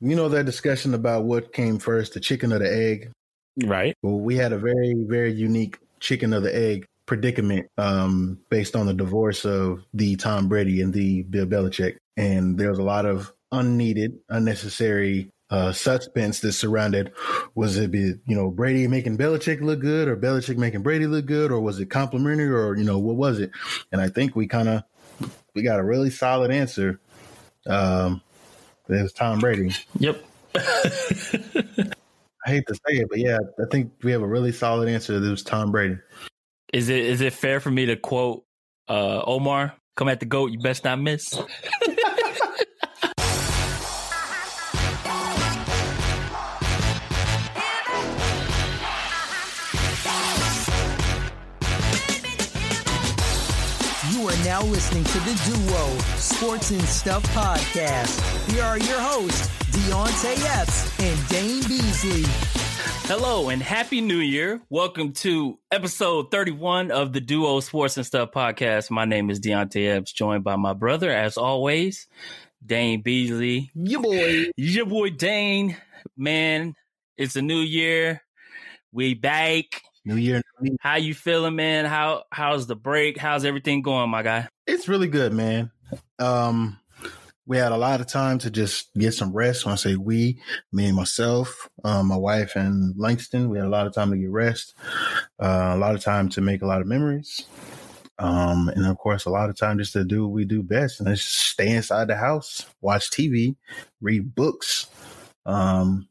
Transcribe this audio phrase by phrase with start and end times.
[0.00, 3.10] You know that discussion about what came first, the chicken or the egg?
[3.64, 3.96] Right.
[4.02, 8.86] Well, we had a very, very unique chicken or the egg predicament um, based on
[8.86, 11.96] the divorce of the Tom Brady and the Bill Belichick.
[12.16, 17.12] And there was a lot of unneeded, unnecessary uh, suspense that surrounded
[17.54, 21.26] was it be, you know, Brady making Belichick look good or Belichick making Brady look
[21.26, 23.52] good or was it complimentary or, you know, what was it?
[23.92, 24.82] And I think we kind of,
[25.54, 26.98] we got a really solid answer.
[27.66, 28.20] Um,
[28.88, 29.74] it was Tom Brady.
[29.98, 30.24] Yep.
[30.56, 35.18] I hate to say it, but yeah, I think we have a really solid answer.
[35.18, 35.98] That was Tom Brady.
[36.72, 38.44] Is it is it fair for me to quote
[38.88, 39.74] uh, Omar?
[39.96, 41.34] Come at the goat, you best not miss.
[54.56, 58.50] now listening to the Duo Sports and Stuff podcast.
[58.50, 62.22] Here are your hosts, Deonte Epps and Dane Beasley.
[63.06, 64.62] Hello and happy new year.
[64.70, 68.90] Welcome to episode 31 of the Duo Sports and Stuff podcast.
[68.90, 72.06] My name is Deonte Epps, joined by my brother, as always,
[72.64, 73.70] Dane Beasley.
[73.74, 74.46] Your boy.
[74.56, 75.76] Your boy Dane.
[76.16, 76.74] Man,
[77.18, 78.22] it's a new year.
[78.90, 79.82] We back.
[80.06, 80.40] New year.
[80.78, 81.84] How you feeling, man?
[81.84, 83.18] How how's the break?
[83.18, 84.46] How's everything going, my guy?
[84.64, 85.72] It's really good, man.
[86.20, 86.78] Um,
[87.44, 89.66] we had a lot of time to just get some rest.
[89.66, 90.40] When I say we,
[90.72, 94.16] me and myself, um, my wife and Langston, we had a lot of time to
[94.16, 94.74] get rest,
[95.42, 97.44] uh, a lot of time to make a lot of memories.
[98.20, 101.00] Um, and of course, a lot of time just to do what we do best
[101.00, 103.56] and just stay inside the house, watch TV,
[104.00, 104.86] read books,
[105.46, 106.06] um,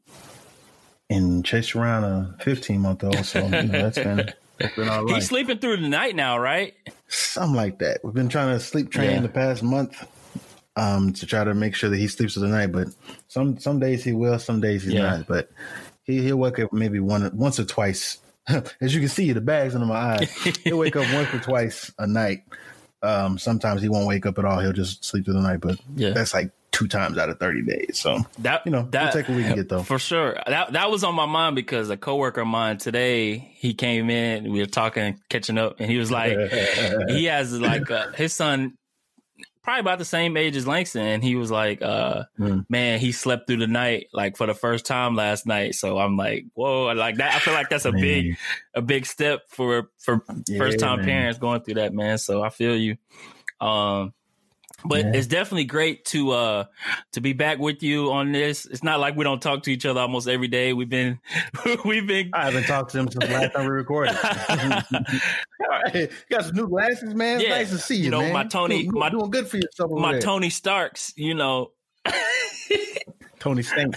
[1.10, 3.24] and chase around a 15 month old.
[3.24, 5.14] So, you know, that's been, that's been all right.
[5.14, 6.74] He's sleeping through the night now, right?
[7.08, 8.00] Something like that.
[8.02, 9.20] We've been trying to sleep train Yeah.
[9.20, 9.96] the past month
[10.76, 12.72] um, to try to make sure that he sleeps through the night.
[12.72, 12.88] But
[13.28, 15.18] some some days he will, some days he's Yeah.
[15.18, 15.26] not.
[15.26, 15.50] But
[16.04, 18.18] he he'll wake up maybe one once or twice.
[18.48, 20.30] As you can see, the bags under my eyes.
[20.64, 22.42] He'll wake up once or twice a night.
[23.02, 24.60] Um, sometimes he won't wake up at all.
[24.60, 25.60] He'll just sleep through the night.
[25.60, 26.10] But Yeah.
[26.10, 27.98] that's like two times out of thirty days.
[27.98, 29.82] So That you know, that, we'll take what we can get though.
[29.82, 30.38] For sure.
[30.46, 34.52] That that was on my mind because a coworker of mine today, he came in,
[34.52, 36.36] we were talking, catching up, and he was like,
[37.08, 38.76] he has like uh, his son
[39.62, 42.60] probably about the same age as Langston, and he was like, uh, Hmm.
[42.68, 45.74] man, he slept through the night like for the first time last night.
[45.74, 48.36] So I'm like, whoa, like that I feel like that's a big
[48.74, 51.06] a big step for for Yeah, first time man.
[51.06, 52.18] parents going through that, man.
[52.18, 52.96] So I feel you.
[53.60, 54.12] Um
[54.88, 55.12] but Yeah.
[55.14, 56.64] it's definitely great to uh
[57.12, 58.66] to be back with you on this.
[58.66, 60.72] It's not like we don't talk to each other almost every day.
[60.72, 61.18] We've been
[61.84, 64.14] we've been I haven't talked to him since the last time we recorded.
[65.94, 67.36] you got some new glasses, man.
[67.40, 67.56] It's Yeah.
[67.56, 68.32] nice to see you, You know, man.
[68.32, 69.90] my Tony- doing, my- doing good for yourself.
[69.92, 70.20] My there.
[70.20, 71.72] Tony Starks, you know,
[73.38, 73.96] Tony Stank.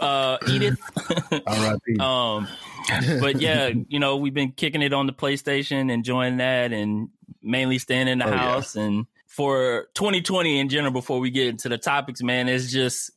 [0.00, 0.78] uh Edith.
[1.46, 1.98] R.I.P.
[2.00, 2.48] um
[3.20, 7.08] but yeah, you know, we've been kicking it on the PlayStation, enjoying that and
[7.42, 8.36] mainly staying in the Oh, yeah.
[8.38, 9.06] house and
[9.38, 13.12] for 2020 in general before we get into the topics, man, it's just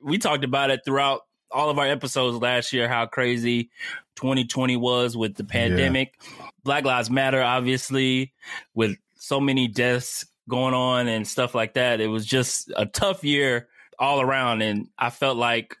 [0.00, 3.70] we talked about it throughout all of our episodes last year how crazy
[4.14, 6.14] 2020 was with the pandemic.
[6.62, 8.32] Black Lives Matter obviously
[8.72, 12.00] with so many deaths going on and stuff like that.
[12.00, 13.66] It was just a tough year
[13.98, 15.76] all around and I felt like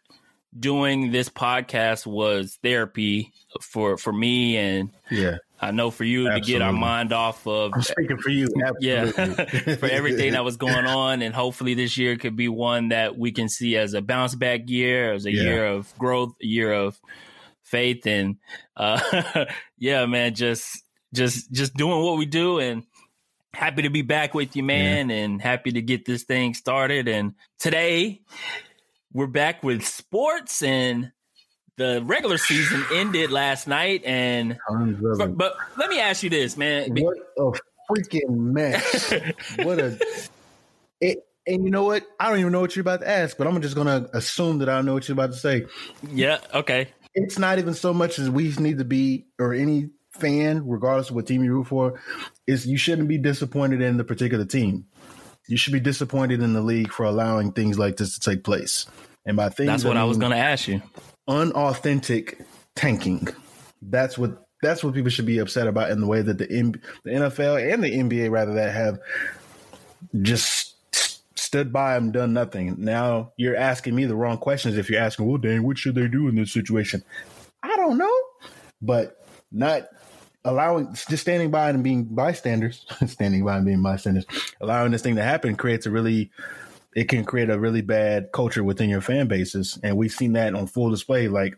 [0.58, 6.40] doing this podcast was therapy for for me and yeah, I know for you to
[6.40, 8.48] get our mind off of I'm speaking for you.
[8.80, 9.06] yeah
[9.76, 13.32] for everything that was going on and hopefully this year could be one that we
[13.32, 15.42] can see as a bounce back year as a Yeah.
[15.42, 17.00] year of growth a year of
[17.62, 18.36] faith and
[18.76, 19.46] uh
[19.78, 20.82] yeah man just
[21.14, 22.82] just just doing what we do and
[23.54, 27.34] happy to be back with you man and happy to get this thing started and
[27.58, 28.20] today
[29.12, 31.12] we're back with sports and
[31.76, 34.58] the regular season ended last night and
[35.18, 39.12] but, but let me ask you this man What a freaking mess!
[39.62, 39.98] what a
[41.00, 41.26] it.
[41.46, 42.04] And you know what?
[42.18, 44.68] I don't even know what you're about to ask, but I'm just gonna assume that
[44.68, 45.66] I know what you're about to say.
[46.10, 50.66] yeah okay It's not even so much as we need to be, or any fan,
[50.66, 52.00] regardless of what team you root for,
[52.46, 54.86] is you shouldn't be disappointed in the particular team.
[55.48, 58.86] You should be disappointed in the league for allowing things like this to take place.
[59.26, 60.82] And by things, That's what I was mean going to ask you.
[61.28, 62.40] Unauthentic
[62.74, 63.28] tanking.
[63.82, 66.80] That's what that's what people should be upset about in the way that the M-
[67.04, 68.98] the NFL and the NBA rather that have
[70.22, 70.74] just
[71.38, 72.76] stood by and done nothing.
[72.78, 76.08] Now you're asking me the wrong questions if you're asking, well, Dane, what should they
[76.08, 77.04] do in this situation?
[77.62, 78.16] I don't know,
[78.80, 79.88] but not
[80.44, 84.26] allowing just standing by and being bystanders, standing by and being bystanders,
[84.60, 86.30] allowing this thing to happen creates a really
[86.94, 90.54] it can create a really bad culture within your fan bases, and we've seen that
[90.54, 91.28] on full display.
[91.28, 91.56] Like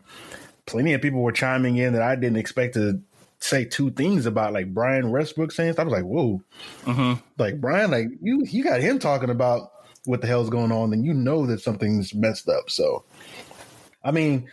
[0.65, 3.01] plenty of people were chiming in that I didn't expect to
[3.39, 5.75] say two things about, like Brian Westbrook saying.
[5.77, 6.41] I was like, whoa,
[6.85, 7.21] Mhm.
[7.37, 9.71] like Brian, like you you got him talking about
[10.05, 12.69] what the hell's going on, then you know that something's messed up.
[12.69, 13.03] So,
[14.03, 14.47] I mean,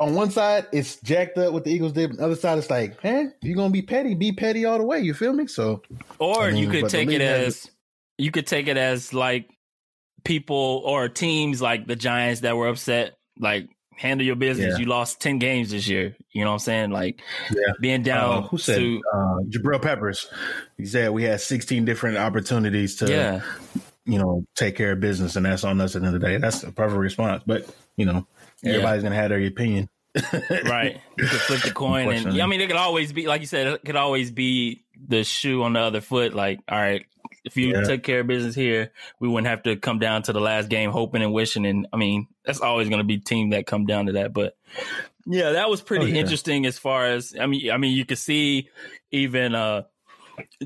[0.00, 2.70] on one side it's jacked up what the Eagles did, but the other side it's
[2.70, 5.00] like, hey, if you're gonna be petty, be petty all the way.
[5.00, 5.46] You feel me?
[5.46, 5.82] So,
[6.18, 7.70] Or I mean, you could take it as
[8.18, 9.48] you could take it as like
[10.26, 14.74] people or teams like the Giants that were upset, like handle your business.
[14.74, 14.78] Yeah.
[14.78, 16.16] You lost ten games this year.
[16.32, 16.90] You know what I'm saying?
[16.90, 17.20] Like
[17.50, 17.72] Yeah.
[17.80, 20.26] being down uh, who said to uh, Jabril Peppers?
[20.76, 23.40] He said we had 16 different opportunities to, yeah.
[24.04, 26.26] you know, take care of business, and that's on us at the end of the
[26.26, 26.36] day.
[26.38, 28.26] That's a perfect response, but you know,
[28.64, 29.88] everybody's gonna have their opinion.
[30.64, 31.00] right.
[31.18, 33.66] You could flip the coin, and I mean, it could always be like you said.
[33.66, 36.32] It could always be the shoe on the other foot.
[36.34, 37.04] Like, all right,
[37.46, 37.82] if you Yeah.
[37.82, 40.90] took care of business here, we wouldn't have to come down to the last game
[40.90, 41.64] hoping and wishing.
[41.64, 44.34] And I mean, that's always going to be team that come down to that.
[44.34, 44.56] But
[45.24, 46.20] yeah, that was pretty Oh, yeah.
[46.20, 47.70] interesting as far as I mean.
[47.70, 48.68] I mean, you could see
[49.10, 49.82] even uh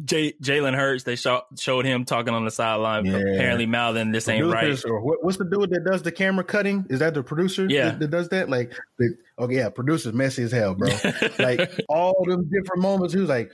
[0.05, 1.05] J- Jalen Hurts.
[1.05, 3.19] They show- showed him talking on the sideline, Yeah.
[3.19, 6.87] apparently mouthing, "This ain't right." Producers, what, what's the dude that does the camera cutting?
[6.91, 7.67] Is that the producer?
[7.69, 7.91] Yeah.
[7.91, 8.49] that, that does that.
[8.51, 10.89] Like, the, okay, yeah, producer's messy as hell, bro.
[11.39, 13.15] like all them different moments.
[13.15, 13.53] He was like,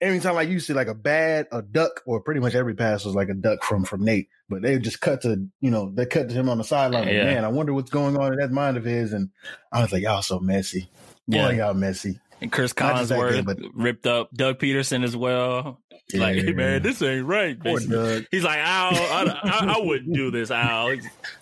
[0.00, 3.04] every time like you see like a bad a duck, or pretty much every pass
[3.04, 4.28] was like a duck from from Nate.
[4.48, 7.08] But they just cut to you know they cut to him on the sideline.
[7.08, 7.24] Yeah.
[7.24, 9.12] Man, I wonder what's going on in that mind of his.
[9.12, 9.30] And
[9.72, 10.88] I was like, y'all so messy.
[11.26, 11.50] Boy, Yeah.
[11.50, 12.18] y'all messy.
[12.40, 15.80] and Cris Collinsworth but- ripped up Doug Pederson as well.
[16.14, 17.60] Like, hey, man, this ain't right.
[17.62, 17.80] Poor.
[17.80, 18.24] Doug.
[18.30, 20.94] He's like, Al, I, I, I wouldn't do this, Al.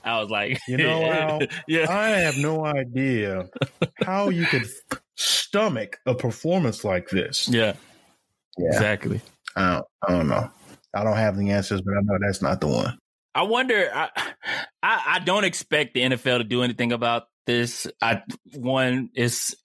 [0.02, 3.48] I was like, You know, Al, yeah, I have no idea
[4.04, 4.66] how you could
[5.14, 7.48] stomach a performance like this.
[7.48, 7.74] yeah,
[8.58, 8.68] Yeah.
[8.68, 9.20] exactly.
[9.54, 10.50] I don't, I don't know.
[10.94, 12.98] I don't have the answers, but I know that's not the one.
[13.34, 13.90] I wonder.
[13.94, 14.08] I,
[14.82, 17.86] I, I don't expect the NFL to do anything about this.
[18.00, 18.22] I
[18.54, 19.56] one is,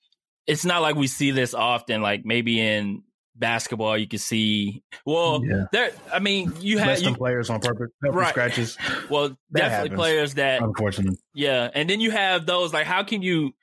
[0.45, 2.01] it's not like we see this often.
[2.01, 3.03] Like maybe in
[3.35, 4.83] basketball, you can see.
[5.05, 5.65] Well, Yeah.
[5.71, 5.91] there.
[6.13, 8.29] I mean, you have you, players on purpose, Right.
[8.29, 8.77] scratches.
[9.09, 9.95] well, definitely happens.
[9.95, 13.53] players that Unfortunately, Yeah, and then you have those like how can you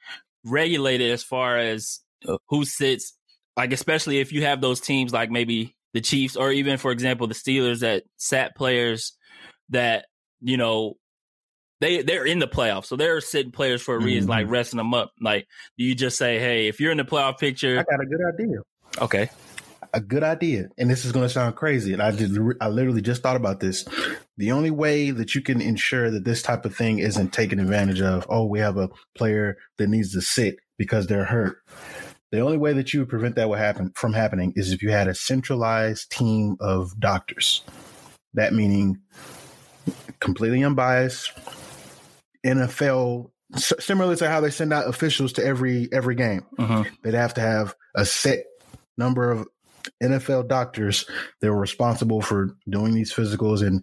[0.45, 2.01] regulate it as far as
[2.49, 3.13] who sits
[3.59, 7.27] like especially if you have those teams like maybe the Chiefs or even for example
[7.27, 9.13] the Steelers that sat players
[9.69, 10.07] that
[10.41, 10.95] you know
[11.81, 14.31] they they're in the playoffs so they're sitting players for a reason Mhm.
[14.31, 15.47] like resting them up like
[15.77, 18.21] do you just say hey if you're in the playoff picture, I got a good
[18.35, 18.59] idea.
[19.03, 19.31] okay
[19.95, 21.95] A good idea, and this is going to sound crazy.
[21.95, 23.87] And I just, I literally just thought about this.
[24.37, 28.03] The only way that you can ensure that this type of thing isn't taken advantage
[28.03, 31.57] of, oh, we have a player that needs to sit because they're hurt.
[32.31, 34.91] The only way that you would prevent that would happen from happening is if you
[34.91, 37.63] had a centralized team of doctors.
[38.35, 38.99] That meaning
[40.21, 41.33] completely unbiased,
[42.45, 46.45] NFL s- similar to how they send out officials to every every game.
[46.59, 46.87] Mhm.
[47.03, 48.45] They'd have to have a set
[48.97, 49.47] number of
[50.03, 51.07] NFL doctors
[51.41, 53.83] that were responsible for doing these physicals and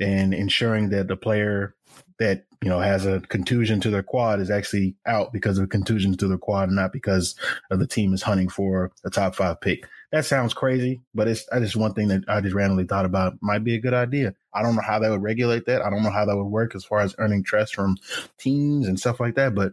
[0.00, 1.74] and ensuring that the player
[2.18, 6.16] that you know has a contusion to their quad is actually out because of contusion
[6.16, 7.34] to their quad and not because
[7.70, 9.86] of the team is hunting for a top five pick.
[10.12, 13.34] That sounds crazy, but it's I just one thing that I just randomly thought about
[13.40, 14.34] might be a good idea.
[14.54, 15.82] I don't know how they would regulate that.
[15.82, 17.96] I don't know how that would work as far as earning trust from
[18.38, 19.54] teams and stuff like that.
[19.54, 19.72] But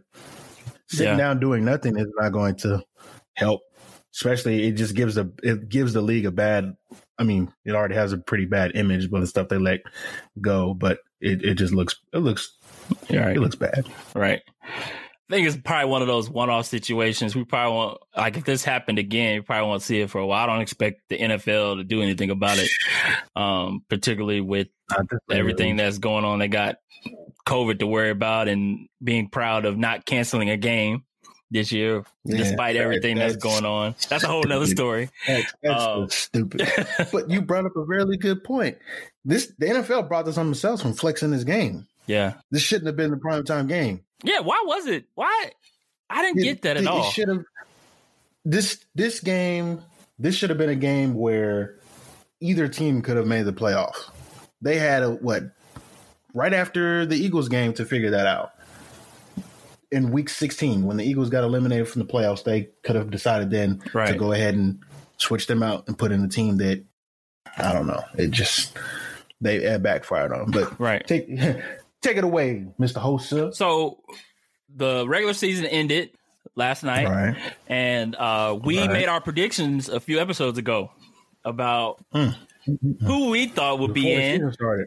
[0.88, 1.16] sitting Yeah.
[1.18, 2.82] down doing nothing is not going to
[3.34, 3.60] help.
[4.12, 6.74] Especially, it just gives the it gives the league a bad.
[7.18, 9.80] I mean, it already has a pretty bad image by the stuff they let
[10.40, 12.56] go, but it, it just looks it looks
[13.10, 13.36] Right.
[13.36, 13.86] it looks bad.
[14.14, 14.42] Right.
[14.64, 17.36] I think it's probably one of those one-off situations.
[17.36, 19.36] We probably won't like if this happened again.
[19.36, 20.42] We probably won't see it for a while.
[20.42, 22.68] I don't expect the NFL to do anything about it,
[23.36, 26.40] um, particularly with Not this way, everything that's going on.
[26.40, 26.76] They got
[27.46, 31.04] COVID to worry about and being proud of not canceling a game
[31.52, 33.94] this year, Yeah, despite that- everything that's, that's going on.
[34.08, 35.10] That's a whole nother story.
[35.28, 36.68] That's, that's Um, stupid.
[37.12, 38.78] but you brought up a really good point.
[39.24, 41.86] This the NFL brought this on themselves from flexing this game.
[42.10, 44.00] Yeah, This shouldn't have been the prime time game.
[44.24, 44.40] yeah.
[44.40, 45.04] Why was it?
[45.14, 45.50] Why?
[46.08, 47.06] I didn't It- get that at it, all.
[47.08, 47.44] It should have
[48.44, 49.80] this this game.
[50.18, 51.76] This should have been a game where
[52.40, 53.94] either team could have made the playoff.
[54.62, 55.44] They had a what
[56.34, 58.52] right after the Eagles game to figure that out.
[59.92, 63.50] In week 16, when the Eagles got eliminated from the playoffs, they could have decided
[63.50, 64.78] then to go ahead and
[65.16, 66.84] switch them out and put in a team that
[67.58, 68.04] I don't know.
[68.16, 68.76] It just
[69.40, 70.42] they backfired on.
[70.42, 70.50] 'em.
[70.52, 71.04] But right.
[71.06, 71.28] take
[72.02, 72.96] take it away, Mr.
[72.98, 73.32] Host.
[73.56, 73.98] So
[74.74, 76.10] the regular season ended
[76.56, 77.06] last night.
[77.08, 77.36] right.
[77.68, 78.90] and uh, we Right.
[78.90, 80.90] made our predictions a few episodes ago
[81.44, 82.30] about Hmm.
[83.06, 84.36] who we thought would be Before the in.
[84.40, 84.86] season started.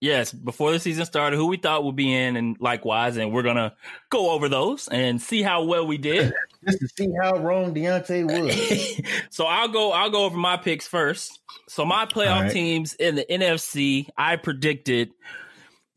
[0.00, 3.44] Yes, before the season started, who we thought would be in, and likewise, and we're
[3.44, 3.72] gonna
[4.10, 6.32] go over those and see how well we did.
[6.66, 9.00] Just to see how wrong Deonte was.
[9.30, 9.92] so I'll go.
[9.92, 11.38] I'll go over my picks first.
[11.68, 12.52] So my playoff right.
[12.52, 15.10] teams in the NFC, I predicted.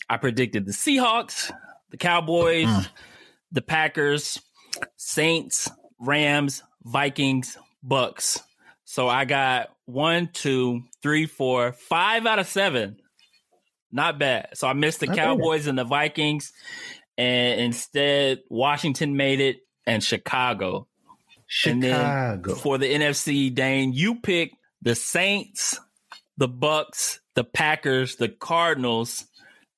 [0.10, 1.52] I predicted the Seahawks,
[1.90, 2.88] the Cowboys, Mm.
[3.52, 4.40] the Packers,
[4.98, 5.70] Saints,
[6.00, 8.42] Rams, Vikings, Bucks.
[8.84, 12.98] So I got one, two, three, four, five out of seven.
[13.92, 14.50] Not bad.
[14.56, 15.24] So I missed the Not bad.
[15.26, 16.52] Cowboys and the Vikings,
[17.18, 19.58] and instead Washington made it
[19.88, 20.88] and Chicago.
[21.48, 22.56] Chicago.
[22.56, 25.80] For the NFC, Dane, you pick the Saints,
[26.38, 29.26] the Bucks, the Packers, the Cardinals,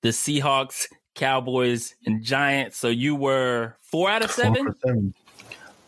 [0.01, 2.77] the Seahawks, Cowboys, and Giants.
[2.77, 4.66] So you were four out of seven.
[4.68, 5.13] for seven.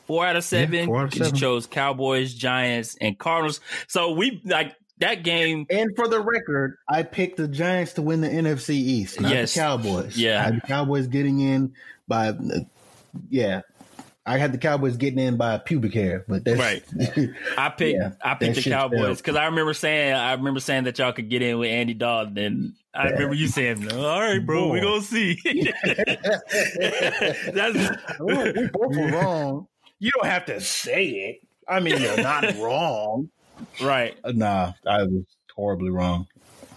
[0.07, 0.87] Four out of seven.
[0.87, 3.59] four out of You chose Cowboys, Giants, and Cardinals.
[3.87, 5.67] So we like that game.
[5.69, 9.53] And for the record, I picked the Giants to win the NFC East, not Yes.
[9.53, 10.17] the Cowboys.
[10.17, 10.39] Yeah.
[10.39, 11.73] I had the Cowboys getting in
[12.07, 12.33] by,
[13.29, 13.61] yeah.
[14.25, 16.83] I had the Cowboys getting in by pubic hair, but that's Right.
[17.57, 20.99] I picked Yeah, I picked the Cowboys because I remember saying I remember saying that
[20.99, 24.67] y'all could get in with Andy Dalton, and I remember you saying, "All right, bro,
[24.69, 24.85] we Boy.
[24.85, 25.39] gonna see."
[27.53, 27.75] That's
[28.19, 29.67] we we both were wrong.
[29.99, 31.47] You don't have to say it.
[31.67, 33.29] I mean, you're not wrong.
[33.81, 34.17] right.
[34.25, 35.23] Nah, I was
[35.55, 36.27] horribly wrong.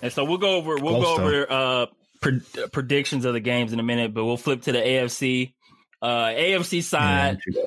[0.03, 1.87] And so we'll go over we'll Close, go over uh,
[2.21, 5.55] pred- uh, predictions of the games in a minute, but we'll flip to the AFC.
[6.01, 7.63] Uh, AFC side, Yeah,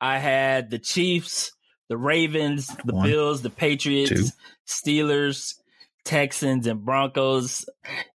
[0.00, 1.50] I had the Chiefs,
[1.88, 4.26] the Ravens, the One, Bills, the Patriots, two.
[4.68, 5.54] Steelers,
[6.10, 7.64] Texans, and Broncos.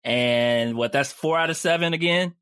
[0.03, 0.91] And what?
[0.91, 2.33] That's four out of seven again.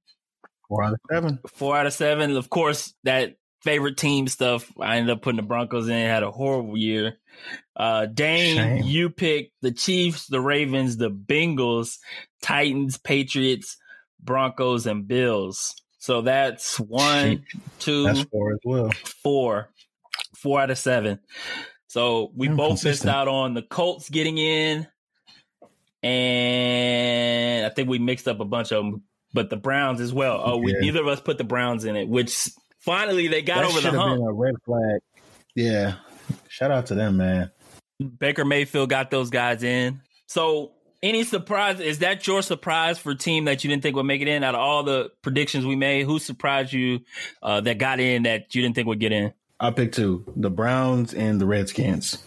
[0.70, 1.39] Four out of seven.
[1.55, 2.38] Four out of seven.
[2.38, 4.72] Of course, that favorite team stuff.
[4.79, 5.93] I ended up putting the Broncos in.
[5.96, 7.17] Had a horrible year.
[7.75, 8.84] Uh, Dane, Shame.
[8.84, 11.98] you picked the Chiefs, the Ravens, the Bengals,
[12.41, 13.77] Titans, Patriots,
[14.22, 15.75] Broncos, and Bills.
[15.98, 17.46] So that's one,
[17.79, 18.91] two, That's four as well.
[19.22, 19.70] four,
[20.36, 21.20] four out of seven.
[21.88, 24.88] So we I'm both missed out on the Colts getting in,
[26.03, 29.03] and I think we mixed up a bunch of them.
[29.34, 30.41] But the Browns as well.
[30.43, 30.79] Oh, we, Yeah.
[30.81, 33.91] neither of us put the Browns in it, which finally they got that over the
[33.98, 34.17] hump.
[34.20, 35.00] been a red flag.
[35.55, 35.96] Yeah.
[36.50, 37.50] Shout out to them, man.
[38.20, 40.01] Baker Mayfield got those guys in.
[40.27, 41.79] So, any surprise?
[41.79, 44.43] Is that your surprise for team that you didn't think would make it in?
[44.43, 47.00] Out of all the predictions we made, who surprised you
[47.41, 49.31] uh, that got in that you didn't think would get in?
[49.62, 52.17] I picked two: the Browns and the Redskins.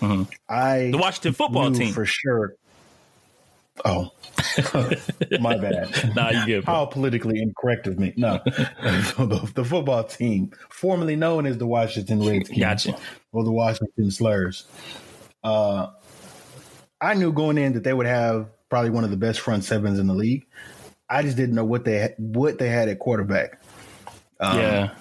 [0.00, 0.28] Mhm.
[0.48, 1.92] I The Washington football team.
[1.92, 2.54] for sure.
[3.84, 4.10] Oh,
[5.40, 6.14] my bad.
[6.14, 6.74] Nah, you bro.
[6.74, 8.14] How politically incorrect of me.
[8.16, 12.98] No, the, the football team, formerly known as the Washington Redskins, Gotcha.
[13.32, 14.64] or the Washington Slurs.
[15.44, 15.88] Uh,
[17.00, 19.98] I knew going in that they would have probably one of the best front sevens
[19.98, 20.46] in the league.
[21.08, 23.60] I just didn't know what they had, what they had at quarterback.
[24.40, 24.94] Um, yeah.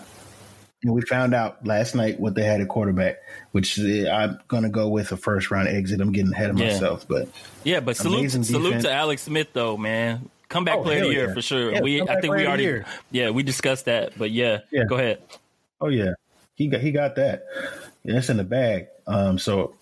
[0.86, 3.18] And we found out last night what they had at quarterback,
[3.52, 6.00] which uh, I'm gonna go with a first round exit.
[6.00, 6.68] I'm getting ahead of Yeah.
[6.68, 7.28] myself, but
[7.64, 10.30] Yeah, but salute salute to Alex Smith though, man.
[10.48, 11.34] Comeback Oh, player of the year yeah.
[11.34, 11.72] for sure.
[11.74, 14.84] Yeah, we I think we already yeah we discussed that, but yeah, Yeah.
[14.86, 15.20] go ahead.
[15.82, 16.14] oh yeah,
[16.54, 17.44] he got he got that.
[18.06, 18.88] That's in the bag.
[19.08, 19.74] Um, so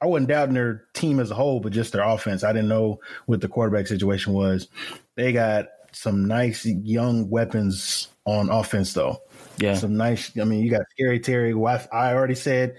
[0.00, 2.42] I wasn't doubting their team as a whole, but just their offense.
[2.42, 4.68] I didn't know what the quarterback situation was.
[5.14, 9.20] They got some nice young weapons on offense, though.
[9.58, 10.36] Yeah, Some nice.
[10.38, 11.52] I mean, you got Scary Terry.
[11.52, 12.76] I, I already said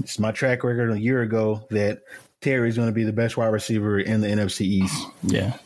[0.00, 2.02] it's my track record a year ago that
[2.40, 5.56] Terry's going to be the best wide receiver in the NFC East yeah.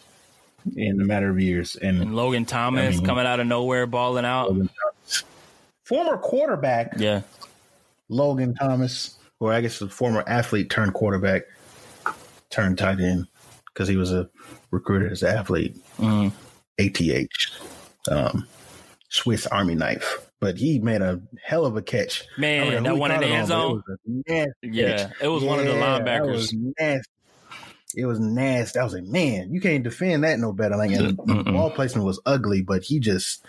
[0.76, 1.76] in a matter of years.
[1.76, 4.54] And And Logan Thomas I mean- coming out of nowhere, balling out.
[5.84, 7.22] former quarterback Yeah,
[8.08, 11.42] Logan Thomas, or I guess a former athlete turned quarterback,
[12.50, 13.26] turned tight end
[13.72, 14.28] because he was a
[14.70, 15.76] recruited as an athlete.
[15.98, 16.32] Mhm.
[16.78, 17.28] ATH,
[18.10, 18.46] um,
[19.08, 20.24] Swiss Army knife.
[20.40, 22.24] But he made a hell of a catch.
[22.36, 23.82] Man, don't know that one in the end zone.
[23.86, 25.22] but It was a nasty Yeah, catch.
[25.22, 26.28] it was one of the linebackers.
[26.28, 27.10] was nasty.
[27.96, 28.78] It was nasty.
[28.78, 30.76] I was like, man, you can't defend that no better.
[30.76, 33.44] Like, and the ball placement was ugly, but he just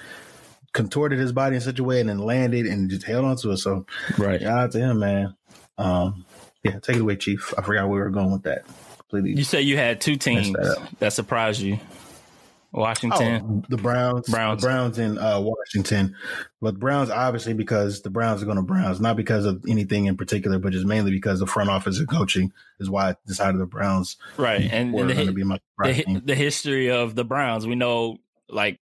[0.73, 3.51] contorted his body in such a way and then landed and just held on to
[3.51, 3.57] it.
[3.57, 3.85] So
[4.17, 4.41] Right.
[4.41, 5.35] shout out to him, man.
[5.77, 6.25] Um,
[6.63, 7.53] yeah, take it away, Chief.
[7.57, 8.63] I forgot where we were going with that.
[8.97, 9.37] Completely.
[9.37, 11.79] You said you had two teams that that, surprised you.
[12.71, 13.41] Washington.
[13.43, 14.61] Oh, the Browns, Browns.
[14.61, 16.15] the Browns in uh, Washington,
[16.61, 20.05] but the Browns obviously because the Browns are going to Browns, not because of anything
[20.05, 23.59] in particular, but just mainly because the front office and coaching is why I decided
[23.59, 24.61] the Browns right.
[24.61, 26.21] And, were and the, going to be my the, surprise hi- team.
[26.25, 28.79] the history of the Browns, we know like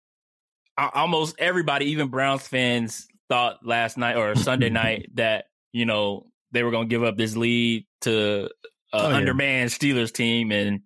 [0.77, 6.63] almost everybody, even Browns fans, thought last night or Sunday night that, you know, they
[6.63, 8.49] were going to give up this lead to
[8.93, 9.65] uh, Oh, yeah.
[9.67, 10.81] Steelers team, and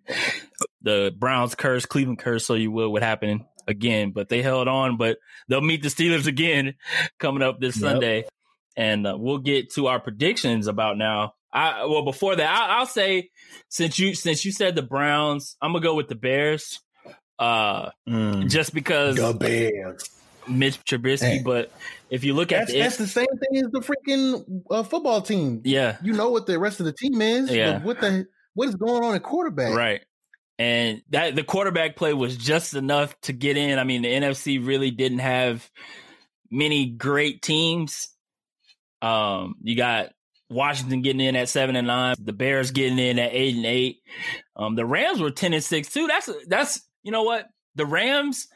[0.82, 4.12] the Browns curse, Cleveland curse, so you will would happen again.
[4.12, 4.96] But they held on.
[4.96, 6.74] But they'll meet the Steelers again
[7.18, 7.90] coming up this Yep.
[7.92, 8.24] Sunday,
[8.76, 11.34] and uh, we'll get to our predictions about now.
[11.52, 13.30] I well before that, I, I'll say
[13.68, 16.80] since you since you said the Browns, I'm gonna go with the Bears.
[17.38, 18.48] Uh, Mm.
[18.48, 20.08] just because The Bears.
[20.48, 21.42] Mitch Trubisky, Hey.
[21.44, 21.70] but
[22.08, 25.20] if you look at That's, the, that's the same thing as the freaking uh, football
[25.22, 25.62] team.
[25.64, 27.50] yeah, You know what the rest of the team is.
[27.50, 27.82] Yeah.
[27.82, 29.74] What the what is going on at quarterback?
[29.74, 30.00] right.
[30.58, 33.78] And that the quarterback play was just enough to get in.
[33.78, 35.68] I mean, the NFC really didn't have
[36.50, 38.08] many great teams.
[39.02, 40.12] Um, you got
[40.48, 43.98] Washington getting in at seven and nine, the Bears getting in at eight and eight.
[44.56, 46.06] Um, the Rams were ten and six too.
[46.06, 48.48] That's that's you know what the Rams.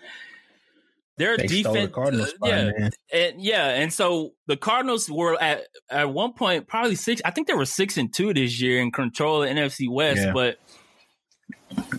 [1.20, 2.28] Their They stole defense, the Cardinals.
[2.28, 2.90] uh, spot, yeah, man.
[3.12, 7.20] and yeah, and so the Cardinals were at at one point probably six.
[7.24, 10.32] I think they were six and two this year in control of NFC West, Yeah.
[10.32, 10.58] but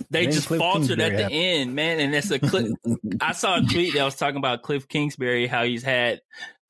[0.09, 1.31] they just faltered at the happened.
[1.33, 1.99] end, man.
[1.99, 2.67] And it's a clip.
[3.21, 6.19] I saw a tweet that was talking about Kliff Kingsbury, how he's had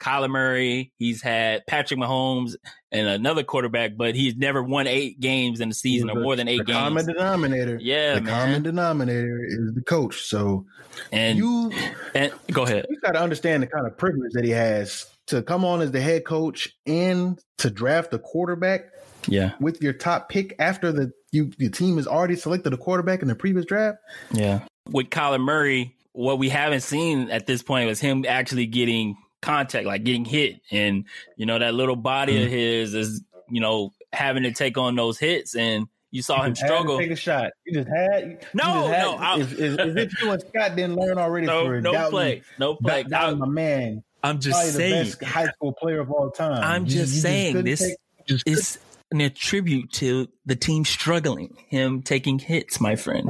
[0.02, 2.56] Kyler Murray, he's had Patrick Mahomes,
[2.92, 6.48] and another quarterback, but he's never won eight games in the season or more than
[6.48, 6.78] eight the games.
[6.78, 7.78] common denominator.
[7.82, 8.46] Yeah, the man.
[8.48, 10.22] common denominator is the coach.
[10.24, 10.66] So
[11.12, 11.72] and you
[12.16, 12.86] and go ahead.
[12.90, 15.92] you got to understand the kind of privilege that he has to come on as
[15.92, 18.86] the head coach and to draft a quarterback
[19.28, 23.22] Yeah, with your top pick after the you your team has already selected a quarterback
[23.22, 24.00] in the previous draft.
[24.34, 24.62] yeah.
[24.90, 29.86] With Kyler Murray, what we haven't seen at this point was him actually getting contact,
[29.86, 31.06] like getting hit, and
[31.36, 32.56] you know that little body of mm-hmm.
[32.56, 36.56] his is you know having to take on those hits, and you saw him You
[36.56, 36.98] just had to struggle.
[37.00, 37.52] Take a shot.
[37.66, 38.46] You just had.
[38.54, 41.48] No, just had- no, I- As, as, as if you and Scott didn't learn already
[41.48, 43.04] No, for no doubting, play, no play.
[43.04, 44.04] doubt- doubting my man.
[44.24, 45.04] I'm just Probably the saying.
[45.06, 46.64] best high school player of all time.
[46.64, 48.78] I'm You- just you saying couldn't this take- is
[49.12, 53.30] an attribute to the team struggling, him taking hits, my friend.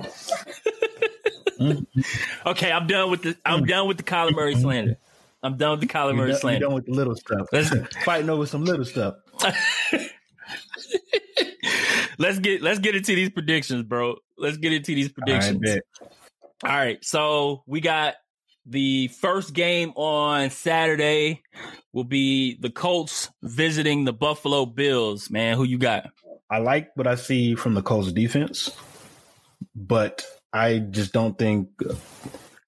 [1.59, 2.01] Mm-hmm.
[2.49, 3.65] okay, I'm done with the I'm mm-hmm.
[3.65, 4.97] done with the Kyler Murray slander.
[5.43, 7.47] I'm done with the Kyler Murray done, you're done with the little stuff.
[7.51, 7.73] Let's-
[8.05, 9.15] Fighting over some little stuff.
[12.17, 14.15] let's get let's get into these predictions, bro.
[14.37, 15.59] Let's get into these predictions.
[15.61, 15.81] bet.
[16.63, 18.15] All right, so we got
[18.67, 21.41] the first game on Saturday
[21.93, 25.31] will be the Colts visiting the Buffalo Bills.
[25.31, 26.11] Man, who you got?
[26.49, 28.69] I like what I see from the Colts defense,
[29.75, 31.69] but I just don't think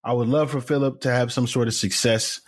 [0.03, 2.41] I would love for Philip to have some sort of success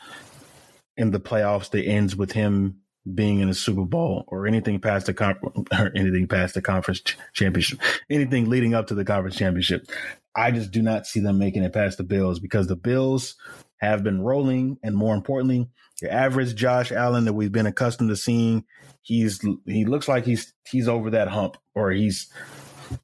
[0.97, 2.81] in the playoffs that ends with him
[3.13, 5.35] being in a Super Bowl or anything past the
[5.79, 7.79] or anything past the conference ch- championship,
[8.09, 9.87] anything leading up to the conference championship.
[10.35, 13.35] I just do not see them making it past the Bills because the Bills
[13.77, 15.69] have been rolling, and more importantly,
[16.01, 18.65] your average Josh Allen that we've been accustomed to seeing,
[19.01, 22.31] he's he looks like he's he's over that hump or he's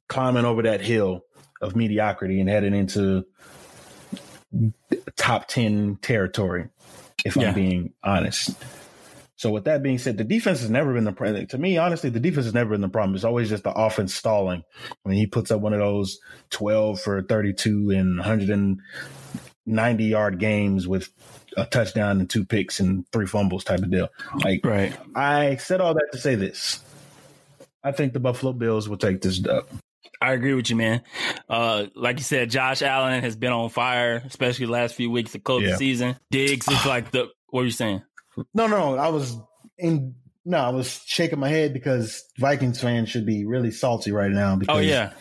[0.08, 1.22] climbing over that hill
[1.60, 3.24] of mediocrity and heading into
[5.16, 6.68] top 10 territory
[7.24, 7.48] if Yeah.
[7.48, 8.50] i'm being honest
[9.36, 12.10] so with that being said the defense has never been the problem to me honestly
[12.10, 14.62] the defense has never been the problem it's always just the offense stalling
[15.04, 20.86] I mean, he puts up one of those 12 for 32 and 190 yard games
[20.86, 21.08] with
[21.56, 24.08] a touchdown and two picks and three fumbles type of deal
[24.44, 24.96] like Right.
[25.14, 26.80] I said all that to say this.
[27.84, 29.66] I think the Buffalo Bills will take this dub.
[30.22, 31.02] I agree with you, man.
[31.48, 35.34] Uh, like you said, Josh Allen has been on fire, especially the last few weeks
[35.34, 35.76] of COVID Yeah.
[35.76, 36.16] season.
[36.30, 38.02] Diggs is like the what are you saying?
[38.54, 39.36] No, no, I was
[39.78, 40.14] in.
[40.44, 44.56] No, I was shaking my head because Vikings fans should be really salty right now.
[44.56, 45.12] Because Oh yeah,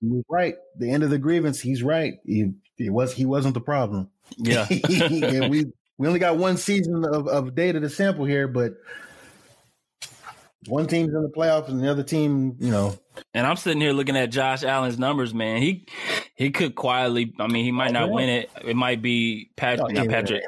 [0.00, 0.54] he was right.
[0.78, 2.14] The end of the grievance, he's right.
[2.24, 4.10] He, he was he wasn't the problem.
[4.38, 4.66] yeah.
[4.70, 5.66] Yeah, we
[5.98, 8.72] we only got one season of, of data to sample here, but
[10.66, 12.98] one team's in the playoffs and the other team, you know,
[13.32, 15.62] and I'm sitting here looking at Josh Allen's numbers, man.
[15.62, 15.86] He
[16.34, 17.32] he could quietly.
[17.38, 18.50] I mean, he might not win it.
[18.64, 20.42] It might be Patrick, oh, not yeah, Patrick.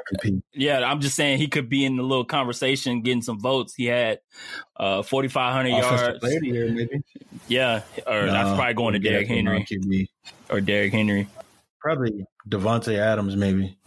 [0.53, 3.73] Yeah, I'm just saying he could be in the little conversation, getting some votes.
[3.73, 4.19] He had
[4.77, 6.43] uh 4,500 yards.
[6.43, 7.03] year, maybe.
[7.47, 10.09] Yeah, or that's probably going to Derrick Henry
[10.49, 11.27] or Derrick Henry.
[11.79, 13.77] Probably Davante Adams, maybe.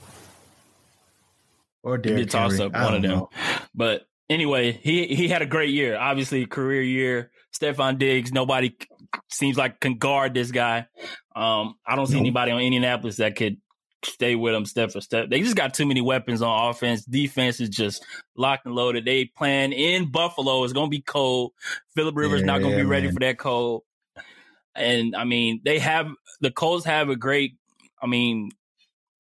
[1.83, 2.67] Or Derrick toss Henry.
[2.67, 3.11] up, one of them.
[3.11, 3.31] know.
[3.75, 5.97] But anyway, he he had a great year.
[5.97, 7.31] Obviously, career year.
[7.59, 8.33] Stefon Diggs.
[8.33, 8.77] Nobody
[9.31, 10.87] seems like can guard this guy.
[11.35, 13.57] Um, I don't see anybody on Indianapolis that could
[14.05, 15.31] stay with him step for step.
[15.31, 17.05] They just got too many weapons on offense.
[17.05, 18.05] Defense is just
[18.37, 19.05] locked and loaded.
[19.05, 20.63] They playing in Buffalo.
[20.65, 21.53] It's gonna be cold.
[21.95, 23.15] Philip Rivers not gonna Yeah, be ready man.
[23.15, 23.83] for that cold.
[24.75, 26.09] And I mean, they have
[26.41, 27.57] the Colts have a great,
[28.03, 28.51] I mean,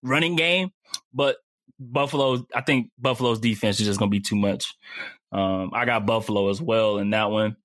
[0.02, 0.72] running game,
[1.14, 1.36] but
[1.78, 4.74] Buffalo, I think Buffalo's defense is just going to be too much.
[5.32, 7.56] Um, I got Buffalo as well in that one.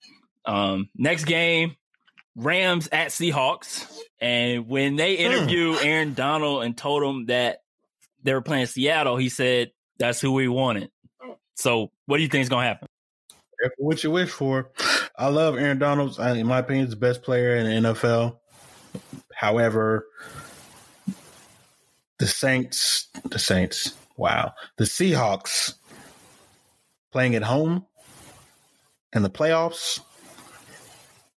[0.45, 1.75] Um, next game,
[2.35, 3.85] Rams at Seahawks,
[4.19, 5.21] and when they Hmm.
[5.31, 7.59] interviewed Aaron Donald and told him that
[8.23, 10.89] they were playing Seattle, he said that's who we wanted.
[11.55, 12.87] So, what do you think is going to happen?
[13.77, 14.71] What you wish for.
[15.17, 16.19] I love Aaron Donald.
[16.19, 18.39] I- In my opinion, he's the best player in the NFL.
[19.35, 20.07] However,
[22.17, 25.75] the Saints, the Saints, wow, the Seahawks
[27.11, 27.85] playing at home
[29.13, 29.99] in the playoffs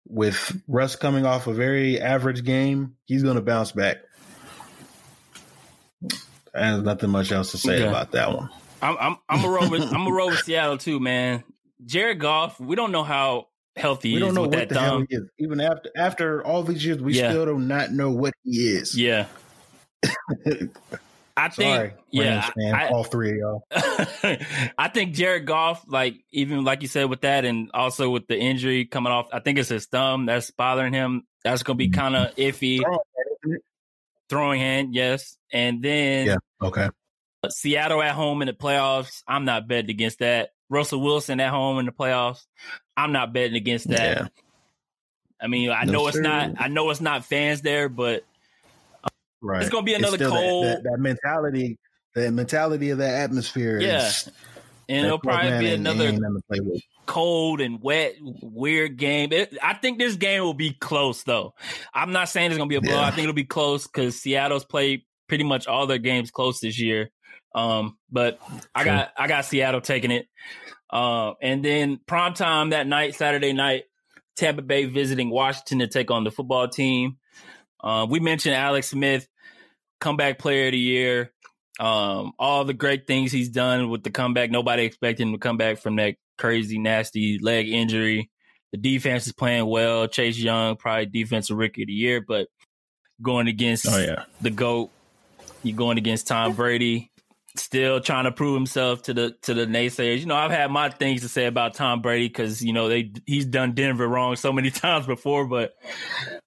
[0.06, 3.98] with Russ coming off a very average game, he's going to bounce back.
[6.52, 7.88] There's nothing much else to say Okay.
[7.88, 8.48] about that one.
[8.80, 11.42] I'm I'm I'm a roll with I'm a roll with Seattle too, man.
[11.84, 14.68] Jared Goff, we don't know how healthy he We don't is know with what that
[14.68, 15.06] the hell thumb.
[15.08, 15.22] he is.
[15.38, 17.30] Even after after all these years, we Yeah.
[17.30, 18.96] still do not know what he is.
[18.98, 19.26] Yeah.
[21.36, 23.66] I think Sorry, yeah, Rams I- all three of y'all.
[24.78, 28.38] I think Jared Goff, like even like you said with that, and also with the
[28.38, 31.26] injury coming off, I think it's his thumb that's bothering him.
[31.42, 32.40] That's going to be kind of mm-hmm.
[32.40, 32.80] iffy.
[32.80, 33.58] Throwing?
[34.28, 36.36] Throwing hand, yes, and then Yeah.
[36.62, 36.88] Okay.
[37.50, 39.22] Seattle at home in the playoffs.
[39.28, 40.50] I'm not betting against that.
[40.70, 42.46] Russell Wilson at home in the playoffs.
[42.96, 44.16] I'm not betting against that.
[44.16, 44.28] Yeah.
[45.40, 46.52] I mean, I No, know it's not.
[46.58, 48.24] I know it's not fans there, but
[49.44, 49.60] Right.
[49.60, 51.78] It's gonna be another still that- cold- That, that, mentality.
[52.14, 53.78] that mentality of that atmosphere.
[53.80, 54.06] Yeah.
[54.06, 54.30] Is,
[54.88, 56.82] and it'll probably be another ain't nothing to play with.
[57.06, 59.32] cold and wet, weird game.
[59.32, 61.54] It, I think this game will be close, though.
[61.94, 63.00] I'm not saying it's going to be a blow.
[63.00, 63.06] Yeah.
[63.06, 66.78] I think it'll be close because Seattle's played pretty much all their games close this
[66.78, 67.10] year.
[67.54, 68.38] Um, but
[68.74, 70.26] I got I got Seattle taking it.
[70.90, 73.84] Uh, and then prime time that night, Saturday night,
[74.36, 77.16] Tampa Bay visiting Washington to take on the football team.
[77.82, 79.26] Uh, we mentioned Alex Smith,
[80.00, 81.32] comeback player of the year.
[81.80, 84.50] Um, all the great things he's done with the comeback.
[84.50, 88.30] Nobody expected him to come back from that crazy, nasty leg injury.
[88.72, 90.06] The defense is playing well.
[90.08, 92.48] Chase Young, probably defensive rookie of the year, but
[93.22, 94.24] going against Oh yeah.
[94.40, 94.90] the GOAT,
[95.62, 97.10] you're going against Tom Brady,
[97.56, 100.18] still trying to prove himself to the to the naysayers.
[100.20, 103.12] You know, I've had my things to say about Tom Brady because you know they
[103.26, 105.74] he's done Denver wrong so many times before, but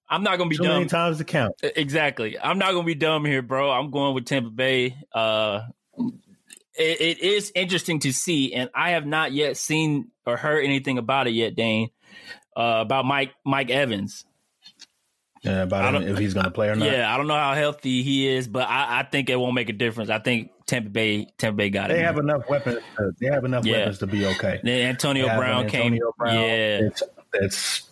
[0.08, 0.74] I'm not gonna be Too dumb.
[0.74, 1.54] many times to count.
[1.62, 2.38] Exactly.
[2.38, 3.70] I'm not gonna be dumb here, bro.
[3.70, 4.96] I'm going with Tampa Bay.
[5.12, 5.62] Uh,
[6.78, 10.98] it, it is interesting to see, and I have not yet seen or heard anything
[10.98, 11.88] about it yet, Dane.
[12.56, 14.24] Uh, about Mike Mike Evans.
[15.46, 16.90] Uh, yeah, I about him, if he's going to play or not.
[16.90, 19.68] Yeah, I don't know how healthy he is, but I, I think it won't make
[19.68, 20.10] a difference.
[20.10, 21.96] I think Tampa Bay Tampa Bay got They it.
[21.98, 22.78] They have enough weapons.
[22.96, 23.78] To, they have enough Yeah.
[23.78, 24.60] weapons to be okay.
[24.62, 25.82] Then Antonio They Brown came.
[25.94, 26.34] Antonio Brown.
[26.34, 27.02] Yeah, It's,
[27.34, 27.84] it's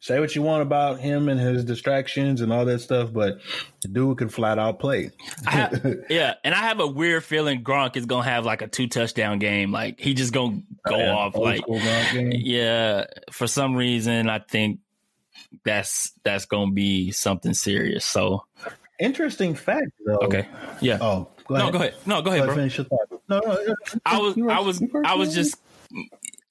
[0.00, 3.38] say what you want about him and his distractions and all that stuff, but
[3.82, 5.10] the dude can flat out play.
[5.46, 8.86] Have, yeah, and I have a weird feeling Gronk is gonna have like a two
[8.86, 9.72] touchdown game.
[9.72, 11.36] Like he just gonna go Yeah, off.
[11.36, 14.80] Like yeah, for some reason I think
[15.64, 18.04] that's that's gonna be something serious.
[18.04, 18.44] So
[19.00, 20.18] Interesting fact, though.
[20.22, 20.46] okay,
[20.80, 20.98] yeah.
[21.00, 21.66] Oh, go ahead.
[21.66, 21.94] no, go ahead.
[22.06, 22.54] No, go ahead, Go bro.
[22.54, 23.20] Finish your thought.
[23.28, 23.74] No, no, no,
[24.06, 25.56] I was, I was, I was just.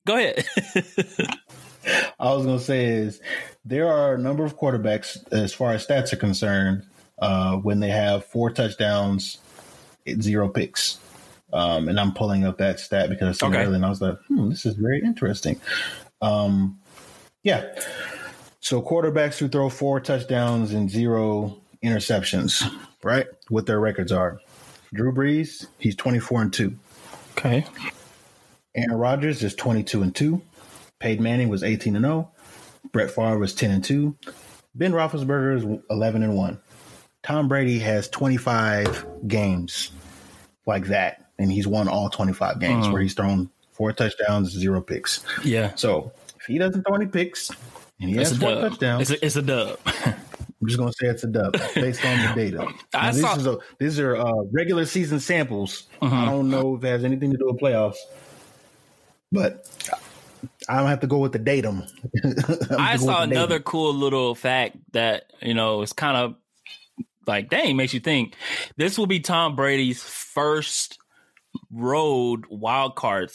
[0.06, 0.46] Go ahead.
[2.20, 3.22] I was gonna say is
[3.66, 6.86] there are a number of quarterbacks as far as stats are concerned
[7.20, 9.38] uh, when they have four touchdowns,
[10.20, 11.00] zero picks.
[11.54, 14.02] Um, and I'm pulling up that stat because I seen it earlier and I was
[14.02, 15.62] like, hmm, this is very interesting.
[16.22, 16.80] Um,
[17.44, 17.80] yeah.
[18.64, 22.64] So quarterbacks who throw four touchdowns and zero interceptions,
[23.04, 23.28] right?
[23.50, 24.40] What their records are.
[24.94, 26.76] Drew Brees, he's 24 and 2.
[27.38, 27.66] okay.
[28.74, 30.42] Aaron Rodgers is 22 and 2.
[31.00, 32.32] Peyton Manning was 18 and 0.
[32.94, 34.16] Brett Favre was 10 and 2.
[34.76, 36.60] Ben Roethlisberger is 11 and 1.
[37.22, 39.92] Tom Brady has 25 games
[40.66, 42.94] like that, and he's won all 25 games Mhm.
[42.94, 45.20] where he's thrown four touchdowns, zero picks.
[45.44, 47.52] Yeah, So if he doesn't throw any picks
[48.04, 48.72] and he it's has four dub.
[48.72, 49.80] touchdowns, It's a, it's a dub.
[49.86, 52.68] I'm just gonna say it's a dub based on the data.
[52.94, 55.84] I Now, this saw- is a, these are uh, regular season samples.
[56.02, 56.12] Mhm.
[56.14, 57.98] I don't know if it has anything to do with playoffs,
[59.32, 59.68] but
[60.70, 61.84] I don't have to go with the datum.
[62.78, 66.36] I saw another cool little fact that you know is kind of
[67.28, 68.36] like dang makes you think.
[68.78, 70.98] This will be Tom Brady's first
[71.72, 73.32] road wild card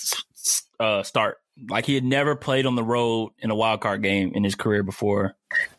[0.81, 1.39] uh, start.
[1.69, 4.55] Like he had never played on the road in a wild card game in his
[4.55, 5.35] career before.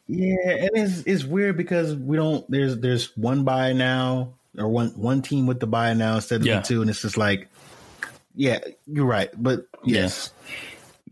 [0.08, 2.44] Yeah, and it's it's weird because we don't.
[2.50, 6.48] There's there's one buy now or one one team with the buy now instead of
[6.48, 6.60] Yeah.
[6.60, 7.48] the two, and it's just like,
[8.36, 10.32] yeah, you're right, but yes,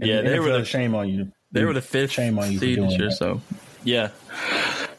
[0.01, 1.31] And Yeah, the they were NFL, the- shame on you.
[1.51, 3.15] They were the fifth Shame on you for seed this doing year, that.
[3.15, 3.41] so
[3.83, 4.09] yeah.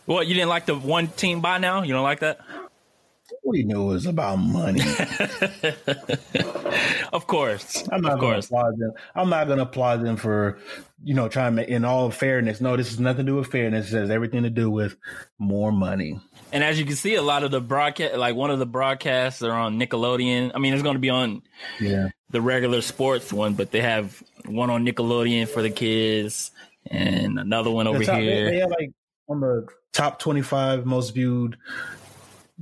[0.07, 1.83] What you didn't like the one team buy now?
[1.83, 2.39] You don't like that?
[3.45, 4.81] We knew it was about money.
[7.13, 8.93] of course, I'm not going to applaud them.
[9.15, 10.59] I'm not going to applaud them for
[11.05, 13.93] you know, trying to in all fairness, no, this has nothing to do with fairness.
[13.93, 14.97] It has everything to do with
[15.39, 16.21] more money.
[16.53, 19.43] And as you can see, a lot of the broadcast, like one of the broadcasts,
[19.43, 20.53] are on Nickelodeon.
[20.55, 21.43] I mean, it's going to be on
[21.81, 22.09] Yeah.
[22.31, 26.51] the regular sports one, but they have one on Nickelodeon for the kids
[26.87, 28.51] and another one over top- they- here.
[28.51, 28.91] They, have like
[29.29, 31.57] on the top 25 most viewed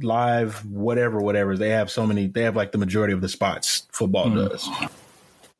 [0.00, 1.56] live, whatever, whatever.
[1.56, 4.36] They have so many, they have like the majority of the spots football Hmm.
[4.36, 4.68] does.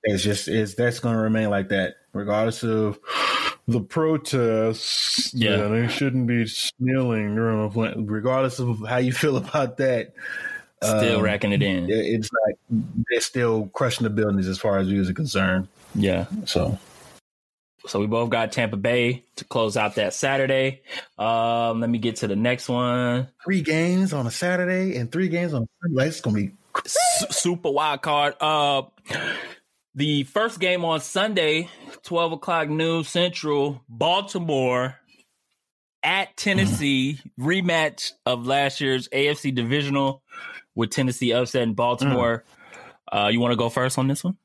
[0.05, 2.99] It's just, it's that's going to remain like that, regardless of
[3.67, 5.35] the protests.
[5.35, 5.69] Yeah.
[5.69, 6.47] they shouldn't be
[6.79, 10.13] kneeling, regardless of how you feel about that.
[10.83, 11.87] Still um, racking it in.
[11.89, 15.69] It's like they're still crushing the buildings as far as views are concerned.
[15.95, 16.27] Yeah.
[16.45, 16.79] So
[17.87, 20.83] So we both got Tampa Bay to close out that Saturday.
[21.19, 23.29] Um, let me get to the next one.
[23.45, 26.09] three games on a Saturday and three games on a Sunday.
[26.09, 26.51] It's gonna be
[27.31, 28.35] super wild card.
[28.41, 28.83] Uh,
[29.95, 31.69] the first game on Sunday,
[32.03, 34.97] twelve o'clock noon Central, Baltimore
[36.03, 40.23] at Tennessee, rematch of last year's AFC divisional
[40.75, 42.45] with Tennessee upsetting Baltimore.
[43.11, 44.37] Uh, you want to go first on this one?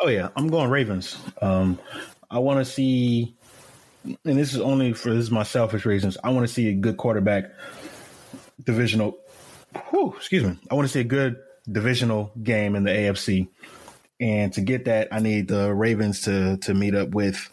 [0.00, 1.18] Oh yeah, I'm going Ravens.
[1.42, 1.78] Um,
[2.30, 3.34] I want to see,
[4.04, 6.16] and this is only for this is my selfish reasons.
[6.24, 7.52] I want to see a good quarterback
[8.64, 9.18] divisional.
[9.90, 10.58] Whew, excuse me.
[10.70, 11.36] I want to see a good
[11.70, 13.48] divisional game in the AFC,
[14.20, 17.50] and to get that, I need the Ravens to to meet up with.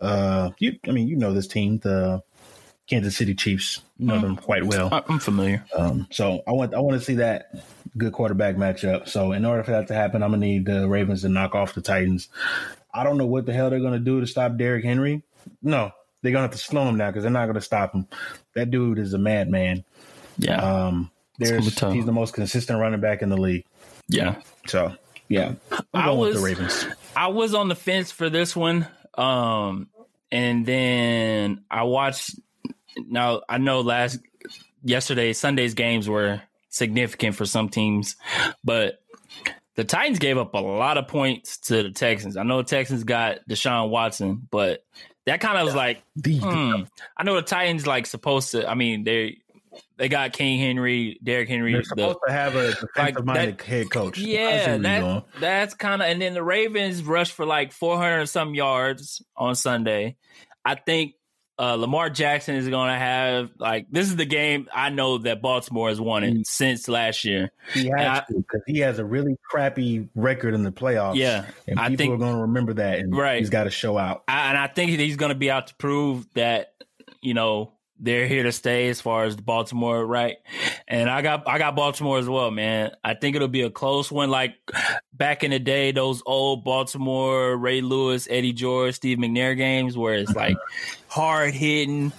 [0.00, 2.22] Uh, you, I mean, you know this team, the
[2.88, 3.80] Kansas City Chiefs.
[3.96, 4.90] You know them quite well.
[5.08, 5.64] I'm familiar.
[5.74, 7.52] Um, so I want I want to see that
[7.96, 9.08] good quarterback matchup.
[9.08, 11.74] So in order for that to happen, I'm gonna need the Ravens to knock off
[11.74, 12.28] the Titans.
[12.92, 15.22] I don't know what the hell they're gonna do to stop Derrick Henry.
[15.62, 15.90] No,
[16.22, 18.06] they're gonna have to slow him down because they're not gonna stop him.
[18.54, 19.84] That dude is a madman.
[20.38, 23.64] Yeah, Um, there's he's the most consistent running back in the league.
[24.08, 24.36] yeah.
[24.66, 24.94] So
[25.28, 26.86] yeah, I'm I going with was- the Ravens.
[27.16, 28.86] I was on the fence for this one.
[29.14, 29.88] Um,
[30.30, 32.30] and then I watched.
[32.98, 34.18] Now I know last
[34.84, 36.42] yesterday Sunday's games were
[36.76, 38.16] significant for some teams,
[38.62, 38.98] but
[39.74, 42.36] the Titans gave up a lot of points to the Texans.
[42.36, 44.84] I know the Texans got Deshaun Watson, but
[45.26, 46.82] that kind of was like, The- hmm.
[47.16, 48.68] I know the Titans like supposed to.
[48.68, 49.38] I mean, they
[49.98, 51.72] they got King Henry, Derrick Henry.
[51.72, 54.18] They're the- supposed to have a defensive minded that- head coach.
[54.18, 56.08] Yeah, that, that's kind of.
[56.08, 60.16] And then the Ravens rushed for like 400 and some yards on Sunday.
[60.64, 61.14] I think
[61.58, 65.40] uh, Lamar Jackson is going to have like this is the game I know that
[65.40, 67.50] Baltimore has won it since last year.
[67.72, 71.16] He has because he has a really crappy record in the playoffs.
[71.16, 72.98] Yeah, and people think- are going to remember that.
[72.98, 73.38] And Right.
[73.38, 74.24] he's got to show out.
[74.28, 76.72] I, and I think he's going to be out to prove that
[77.22, 80.36] you know they're here to stay as far as Baltimore, right?
[80.86, 82.90] And I got I got Baltimore as well, man.
[83.02, 84.54] I think it'll be a close one, like
[85.12, 90.14] back in the day, those old Baltimore Ray Lewis, Eddie George, Steve McNair games, where
[90.14, 90.56] it's like
[91.08, 92.12] hard hitting,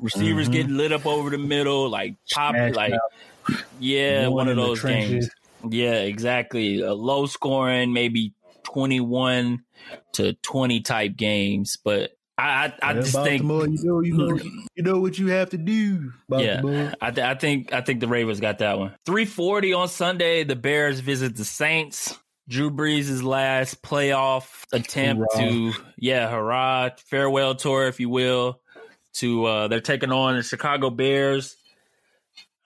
[0.00, 0.52] receivers Mhm.
[0.52, 3.64] getting lit up over the middle, like pop, Smash like mouth.
[3.80, 5.28] yeah, One one of those games.
[5.68, 6.80] Yeah, exactly.
[6.80, 9.64] A low scoring, maybe twenty one
[10.12, 14.38] to twenty type games, but I I, I just think you know, you know,
[14.74, 16.12] you know what you have to do.
[16.28, 16.92] Baltimore.
[17.00, 18.94] I, th- I think I think the Ravens got that one.
[19.04, 20.44] Three forty on Sunday.
[20.44, 22.18] The Bears visit the Saints.
[22.48, 25.40] Drew Brees' last playoff attempt Hurrah.
[25.40, 28.60] to yeah, hurrah, farewell tour, if you will.
[29.14, 31.56] To uh they're taking on the Chicago Bears.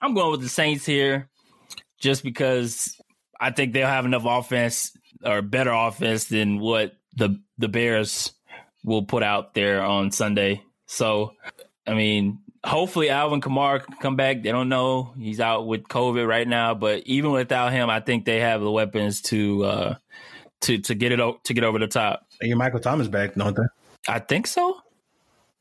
[0.01, 1.29] I'm going with the Saints here,
[1.99, 2.99] just because
[3.39, 8.34] I think they'll have enough offense or better offense than what the the Bears
[8.85, 10.63] will put out there on Sunday.
[10.85, 11.33] So,
[11.85, 14.43] I mean, hopefully Alvin Kamara can come back.
[14.43, 18.25] They don't know he's out with COVID right now, but even without him, I think
[18.25, 19.95] they have the weapons to uh
[20.61, 22.27] to to get it o- to get over the top.
[22.39, 23.63] They get Michael Thomas back, don't they?
[24.07, 24.81] I think so.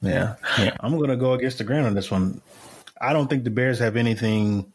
[0.03, 0.37] Yeah.
[0.59, 0.77] Yeah.
[0.81, 2.43] I'm going to go against the grain on this one.
[3.01, 4.71] I don't think the Bears have anything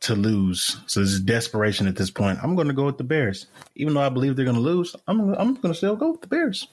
[0.00, 0.76] to lose.
[0.86, 2.38] So this is desperation at this point.
[2.42, 3.46] I'm going to go with the Bears.
[3.74, 6.20] Even though I believe they're going to lose, I'm I'm going to still go with
[6.20, 6.68] the Bears.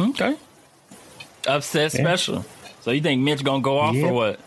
[0.00, 0.36] Okay.
[1.46, 2.00] Upset Yeah.
[2.00, 2.44] special.
[2.80, 4.06] So you think Mitch gonna go off Yeah.
[4.08, 4.40] or what?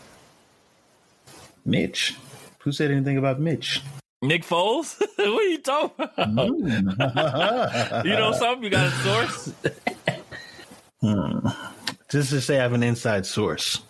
[1.64, 2.14] Mitch.
[2.60, 3.82] Who said anything about Mitch?
[4.22, 4.98] Nick Foles?
[5.16, 6.16] what are you talking about?
[6.16, 8.04] Mm.
[8.04, 8.64] You know something?
[8.64, 9.52] You got a source?
[12.10, 13.80] Just to say I have an inside source.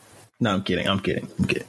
[0.40, 0.87] No, I'm kidding.
[0.88, 1.29] I'm kidding.
[1.38, 1.66] I'm kidding.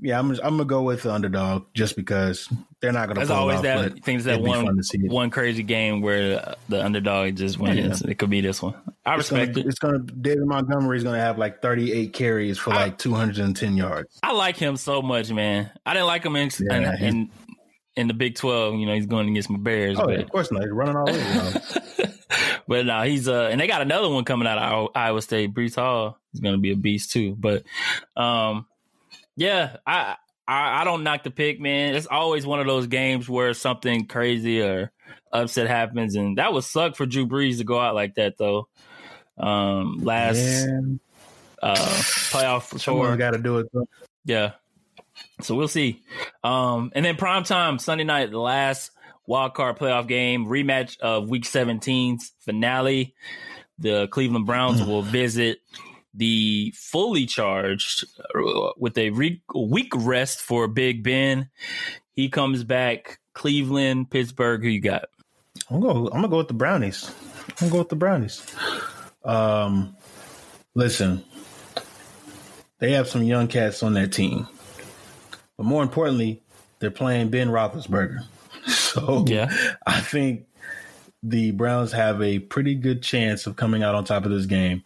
[0.00, 0.30] Yeah, I'm.
[0.30, 2.48] I'm gonna go with the underdog just because
[2.80, 3.18] they're not gonna.
[3.20, 5.10] There's always off, that things that it'd be fun one to see it.
[5.10, 8.00] one crazy game where the underdog just wins.
[8.02, 8.74] It could be this one.
[9.04, 9.66] I It's gonna, respect it.
[9.66, 9.98] it's gonna.
[9.98, 14.18] David Montgomery's gonna have like 38 carries for I- like 210 yards.
[14.22, 15.70] I like him so much, man.
[15.84, 17.30] I didn't like him in Yeah, in, in,
[17.96, 18.76] in the Big Twelve.
[18.76, 20.62] You know, he's going against my Bears, Oh, yeah, of course not.
[20.62, 21.60] He's running all over.
[22.68, 25.54] but now he's uh, and they got another one coming out of Iowa State.
[25.54, 27.34] Breece Hall is going to be a beast too.
[27.36, 27.64] But
[28.16, 28.66] um,
[29.36, 31.94] yeah, I, I I don't knock the pick, man.
[31.94, 34.92] It's always one of those games where something crazy or
[35.32, 38.68] upset happens, and that would suck for Drew Brees to go out like that though.
[39.38, 40.80] Um, last Yeah.
[41.62, 43.16] uh playoff sure.
[43.16, 43.68] got to do it.
[43.72, 43.88] Though.
[44.24, 44.52] Yeah.
[45.40, 46.02] So we'll see.
[46.44, 48.90] Um, and then prime time Sunday night, the last
[49.28, 53.14] wild card playoff game, rematch of Week 17's finale.
[53.78, 55.60] The Cleveland Browns will visit
[56.14, 61.50] the fully charged uh, with a re- week rest for Big Ben.
[62.12, 63.20] He comes back.
[63.34, 64.62] Cleveland, Pittsburgh.
[64.62, 65.04] Who you got?
[65.70, 66.06] I'm gonna go.
[66.06, 67.08] I'm gonna go with the brownies.
[67.48, 68.44] I'm gonna go with the brownies.
[69.24, 69.94] Um,
[70.74, 71.22] listen,
[72.80, 74.48] they have some young cats on that team,
[75.56, 76.42] but more importantly,
[76.80, 78.24] they're playing Ben Roethlisberger.
[78.88, 79.52] So Yeah.
[79.86, 80.46] I think
[81.22, 84.82] the Browns have a pretty good chance of coming out on top of this game.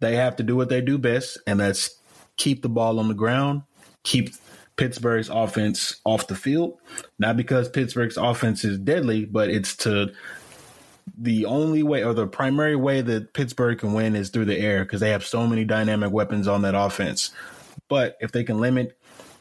[0.00, 1.98] They have to do what they do best, and that's
[2.36, 3.62] keep the ball on the ground,
[4.04, 4.30] keep
[4.76, 6.78] Pittsburgh's offense off the field.
[7.18, 10.12] Not because Pittsburgh's offense is deadly, but it's to
[11.18, 14.84] the only way or the primary way that Pittsburgh can win is through the air
[14.84, 17.32] because they have so many dynamic weapons on that offense.
[17.88, 18.96] But if they can limit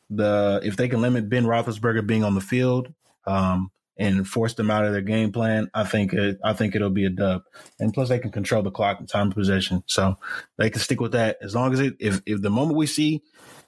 [0.10, 2.94] the if they can limit Ben Roethlisberger being on the field
[3.28, 6.90] um, and force them out of their game plan, I think it, I think it'll
[6.90, 7.42] be a dub.
[7.80, 10.18] And plus, they can control the clock and time of possession, so
[10.58, 11.96] they can stick with that as long as it.
[12.00, 13.24] If if the moment we see,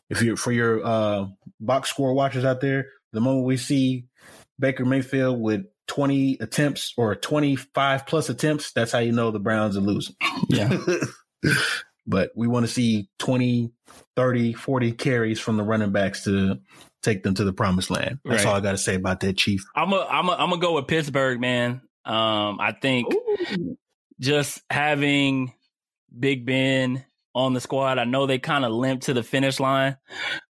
[0.09, 1.25] if you're for your uh,
[1.59, 4.05] box score watchers out there, the moment we see
[4.59, 9.75] Baker Mayfield with 20 attempts or 25 plus attempts, that's how you know the Browns
[9.75, 10.15] are losing.
[10.47, 10.77] Yeah.
[12.07, 13.71] but we want to see 20,
[14.15, 16.59] 30, 40 carries from the running backs to
[17.01, 18.19] take them to the promised land.
[18.25, 18.49] That's Right.
[18.51, 19.63] all I got to say about that, Chief.
[19.75, 21.81] I'm a, I'm a, I'm gonna go with Pittsburgh, man.
[22.05, 23.13] Um, I think
[24.19, 25.53] just having
[26.17, 29.97] Big Ben on the squad, I know they kind of limped to the finish line,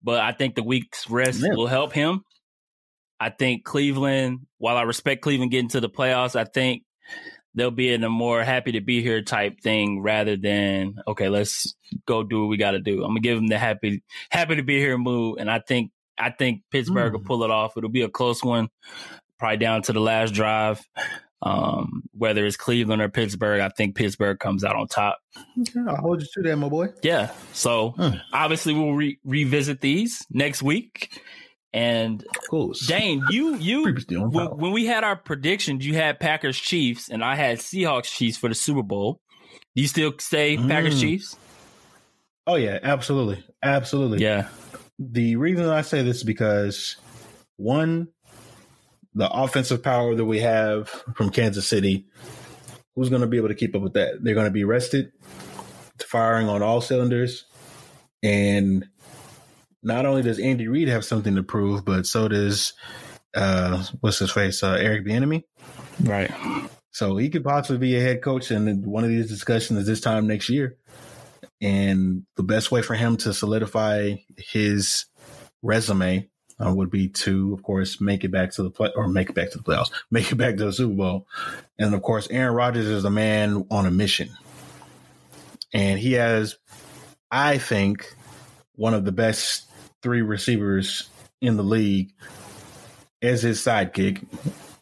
[0.04, 2.24] but I think the week's rest will help him.
[3.20, 6.84] I think Cleveland, while I respect Cleveland getting to the playoffs, I think
[7.56, 11.74] they'll be in a more happy to be here type thing rather than okay, let's
[12.06, 13.02] go do what we got to do.
[13.04, 16.32] I'm gonna give them the happy happy to be here mood, and I think I
[16.32, 17.26] think Pittsburgh will Mm.
[17.26, 17.78] pull it off.
[17.78, 18.70] It'll be a close one,
[19.40, 20.82] probably down to the last drive.
[21.44, 25.20] Um, whether it's Cleveland or Pittsburgh, I think Pittsburgh comes out on top.
[25.88, 26.88] I'll hold you to that, my boy.
[27.04, 27.30] Yeah.
[27.54, 28.20] So Mm.
[28.34, 31.22] obviously we'll re- revisit these next week.
[31.74, 32.24] And.
[32.88, 37.36] Dane, you you when, when we had our predictions, you had Packers Chiefs, and I
[37.36, 39.20] had Seahawks Chiefs for the Super Bowl.
[39.76, 41.02] Do you still say Packers Mm.
[41.02, 41.38] Chiefs?
[42.48, 43.44] Oh, yeah, absolutely.
[43.62, 44.24] Absolutely.
[44.24, 44.48] Yeah.
[45.00, 46.98] The reason I say this is because
[47.58, 48.10] one,
[49.14, 52.08] the offensive power that we have from Kansas City,
[52.96, 54.24] who's going to be able to keep up with that?
[54.24, 55.12] They're going to be rested,
[56.00, 57.46] firing on all cylinders,
[58.24, 58.88] and
[59.84, 62.74] not only does Andy Reid have something to prove, but so does
[63.36, 65.44] uh, what's his face, uh, Eric Bieniemy.
[66.04, 66.32] Right.
[66.92, 70.26] So he could possibly be a head coach in one of these discussions this time
[70.26, 70.78] next year.
[71.62, 75.06] And the best way for him to solidify his
[75.62, 76.30] resume
[76.64, 79.36] uh, would be to, of course, make it back to the play or make it
[79.36, 81.28] back to the playoffs, make it back to the Super Bowl.
[81.78, 84.30] And of course, Aaron Rodgers is a man on a mission.
[85.74, 86.58] And he has,
[87.30, 88.14] I think,
[88.76, 89.70] one of the best
[90.02, 91.10] three receivers
[91.42, 92.14] in the league
[93.22, 94.26] as his sidekick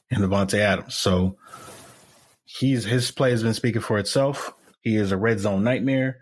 [0.10, 0.96] in Davante Adams.
[0.96, 1.38] So
[2.44, 4.54] he's his play has been speaking for itself.
[4.82, 6.20] He is a red zone nightmare.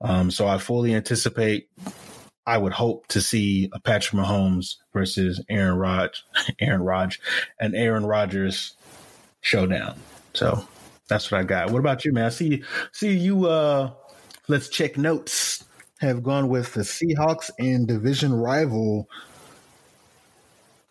[0.00, 1.68] Um, so I fully anticipate.
[2.46, 6.22] I would hope to see a Patrick Mahomes versus Aaron Rodgers,
[6.60, 7.20] Aaron Rodgers,
[7.58, 8.74] and Aaron Rodgers
[9.40, 9.98] showdown.
[10.34, 10.66] So
[11.08, 11.70] that's what I got.
[11.70, 12.26] What about you, man?
[12.26, 13.46] I see see you.
[13.46, 13.90] Uh,
[14.48, 15.64] let's check notes.
[16.00, 19.08] Have gone with the Seahawks and division rival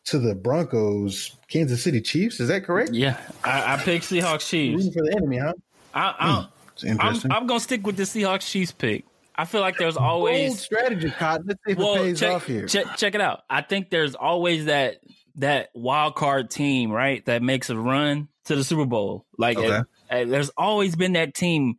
[0.05, 2.39] to the Broncos, Kansas City Chiefs.
[2.39, 2.91] Is that correct?
[2.93, 3.19] Yeah.
[3.43, 4.77] I, I picked Seahawks Chiefs.
[4.77, 5.53] Rooting for the enemy, huh?
[5.93, 6.47] I, I, I'm,
[6.83, 7.31] interesting.
[7.31, 9.05] I'm gonna stick with the Seahawks Chiefs pick.
[9.37, 11.47] I feel like there's Bold always strategy, Cotton.
[11.47, 12.67] Let's see if it well, pays check, off here.
[12.67, 13.41] check check it out.
[13.49, 14.97] I think there's always that
[15.35, 19.25] that wild card team, right, that makes a run to the Super Bowl.
[19.37, 19.67] Like Okay.
[19.67, 21.75] uh, uh, there's always been that team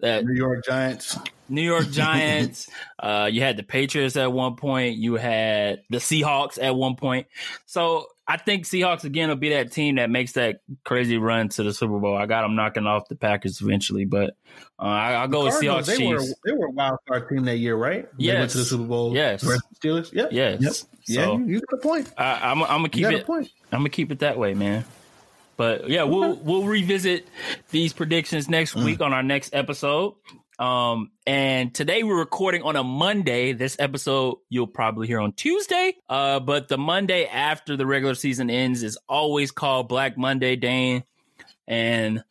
[0.00, 1.18] that New York Giants.
[1.48, 2.68] New York Giants.
[2.98, 4.96] uh, you had the Patriots at one point.
[4.96, 7.26] You had the Seahawks at one point.
[7.66, 11.62] So I think Seahawks again will be that team that makes that crazy run to
[11.62, 12.16] the Super Bowl.
[12.16, 14.30] I got them knocking off the Packers eventually, but
[14.80, 16.34] uh, I, I'll go with Seahawks they were Chiefs.
[16.44, 18.08] they were a wild card team that year, right?
[18.18, 19.14] They went to the Super Bowl.
[19.14, 19.44] Yes.
[19.80, 20.12] Steelers.
[20.12, 20.26] Yeah.
[20.32, 20.60] Yes.
[20.60, 20.72] Yep.
[21.06, 21.32] Yeah.
[21.36, 22.12] You, you got a point.
[22.18, 23.28] I, I'm, I'm gonna keep it.
[23.28, 24.84] I'm gonna keep it that way, man.
[25.56, 27.28] But yeah, we'll we'll revisit
[27.70, 28.84] these predictions next Mm.
[28.84, 30.14] week on our next episode.
[30.58, 33.52] Um, and today we're recording on a Monday.
[33.52, 35.94] This episode you'll probably hear on Tuesday.
[36.08, 41.04] Uh, but the Monday after the regular season ends is always called Black Monday, Dane.
[41.68, 42.24] And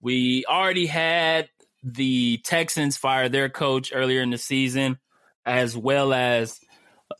[0.00, 1.50] we already had
[1.82, 4.98] the Texans fire their coach earlier in the season,
[5.44, 6.60] as well as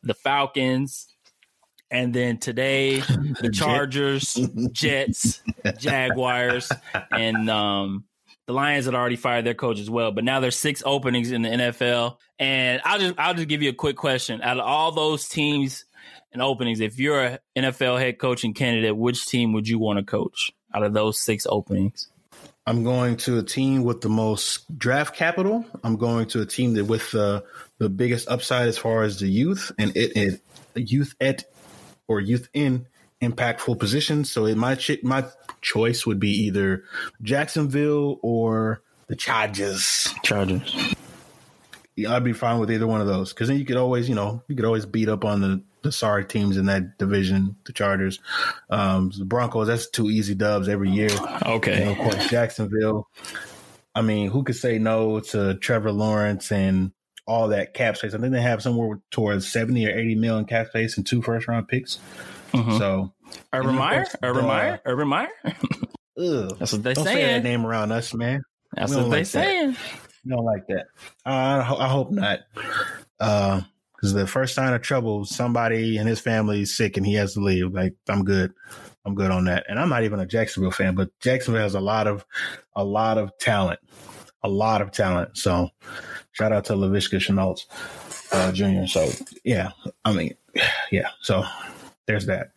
[0.03, 1.09] the Falcons.
[1.91, 3.01] And then today,
[3.41, 4.35] the Chargers,
[4.73, 5.43] Jets,
[5.79, 6.71] Jaguars,
[7.11, 8.05] and um,
[8.49, 10.11] the Lions had already fired their coach as well.
[10.11, 12.17] But now there's six openings in the NFL.
[12.39, 14.41] And I'll just I'll just give you a quick question.
[14.41, 15.85] Out of all those teams
[16.33, 20.05] and openings, if you're an NFL head coaching candidate, which team would you want to
[20.05, 22.09] coach out of those six openings?
[22.67, 25.67] I'm going to a team with the most draft capital.
[25.85, 27.45] I'm going to a team that with the
[27.77, 30.41] the biggest upside as far as the youth and it, it
[30.75, 31.45] youth at
[32.09, 32.87] or youth in
[33.21, 34.31] impactful positions.
[34.31, 35.25] So in my ch- my
[35.61, 36.85] choice would be either
[37.23, 40.12] Jacksonville or the Chargers.
[40.23, 40.95] Chargers.
[41.97, 44.14] Yeah, I'd be fine with either one of those because then you could always, you
[44.14, 47.73] know, you could always beat up on the, the sorry teams in that division, the
[47.73, 48.21] Chargers,
[48.71, 49.66] um, the Broncos.
[49.66, 51.11] That's two easy dubs every year.
[51.45, 51.83] Okay.
[51.83, 53.09] And of course, Jacksonville.
[53.97, 56.93] I mean, who could say no to Trevor Lawrence and
[57.27, 58.14] all that cap space?
[58.14, 61.49] I think they have somewhere towards seventy or eighty million cap space and two first
[61.49, 61.99] round picks.
[62.53, 62.79] Mhm.
[62.79, 63.13] So,
[63.53, 64.07] Urban Meyer?
[64.23, 64.81] Urban the- Meyer?
[64.85, 65.29] Urban Meyer?
[66.19, 68.43] ugh, That's what they don't say that name around us, man.
[68.73, 69.27] That's what they like that.
[69.27, 69.77] saying.
[70.25, 70.87] We don't like that.
[71.25, 72.41] Uh, I, ho- I hope not.
[73.19, 77.35] Because the first sign of trouble, somebody in his family is sick and he has
[77.35, 77.73] to leave.
[77.73, 78.53] Like, I'm good.
[79.05, 79.65] I'm good on that.
[79.69, 82.25] And I'm not even a Jacksonville fan, but Jacksonville has a lot of,
[82.77, 83.81] a lot of talent,
[84.43, 85.37] a lot of talent.
[85.39, 85.71] So,
[86.33, 87.65] shout out to Laviska Shenault
[88.33, 88.87] uh, Jr.
[88.87, 89.09] So,
[89.45, 89.71] yeah,
[90.05, 90.35] I mean,
[90.91, 91.09] yeah.
[91.23, 91.45] So,
[92.09, 92.51] there's that.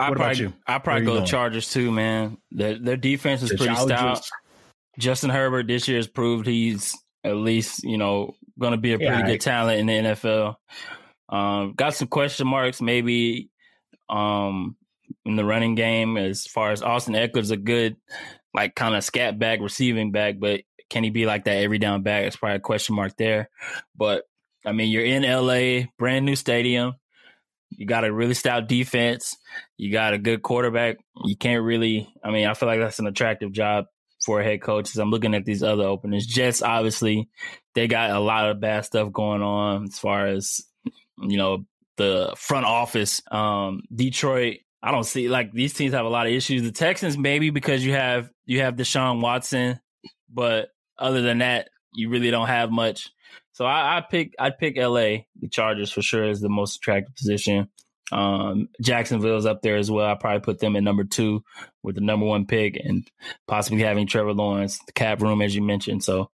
[0.00, 0.52] I What about probably, you?
[0.66, 1.26] I probably go going?
[1.26, 2.38] Chargers too, man.
[2.50, 4.28] Their their defense is The pretty stout.
[4.98, 8.98] Justin Herbert this year has proved he's at least you know going to be a
[8.98, 9.40] pretty Yeah, good right.
[9.40, 10.56] talent in the NFL.
[11.28, 13.50] Um, got some question marks maybe
[14.08, 14.76] um,
[15.24, 17.96] in the running game as far as Austin Ekeler's a good
[18.54, 22.02] like kind of scat back receiving back, but can he be like that every down
[22.02, 22.24] back?
[22.24, 23.50] It's probably a question mark there.
[23.94, 24.24] But
[24.64, 26.94] I mean, you're in LA, brand new stadium.
[27.70, 29.36] You got a really stout defense.
[29.76, 30.98] You got a good quarterback.
[31.24, 32.08] You can't really.
[32.24, 33.86] I mean, I feel like that's an attractive job
[34.24, 34.90] for a head coach.
[34.90, 37.28] As I'm looking at these other openings, Jets obviously
[37.74, 40.60] they got a lot of bad stuff going on as far as
[41.18, 41.64] you know
[41.96, 43.22] the front office.
[43.30, 46.62] Um, Detroit, I don't see like these teams have a lot of issues.
[46.62, 49.80] The Texans maybe because you have you have Deshaun Watson,
[50.32, 53.10] but other than that, you really don't have much.
[53.56, 57.16] So I, I pick I'd pick LA, the Chargers for sure is the most attractive
[57.16, 57.70] position.
[58.12, 60.06] Um, Jacksonville's up there as well.
[60.06, 61.42] I probably put them at number two
[61.82, 63.08] with the number one pick and
[63.48, 66.04] possibly having Trevor Lawrence, the cap room as you mentioned.
[66.04, 66.30] So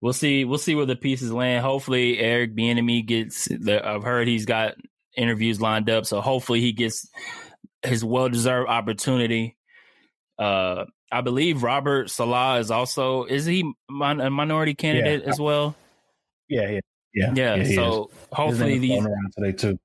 [0.00, 0.46] we'll see.
[0.46, 1.66] We'll see where the pieces land.
[1.66, 3.44] Hopefully, Eric Bieniemy gets.
[3.48, 4.76] The, I've heard he's got
[5.14, 7.10] interviews lined up, so hopefully he gets
[7.82, 9.58] his well deserved opportunity.
[10.38, 15.76] Uh, I believe Robert Saleh is also is he a minority candidate as well?
[16.48, 16.80] Yeah, yeah,
[17.14, 17.32] yeah.
[17.34, 17.54] Yeah.
[17.56, 17.74] is.
[17.74, 19.78] so hopefully these around today too.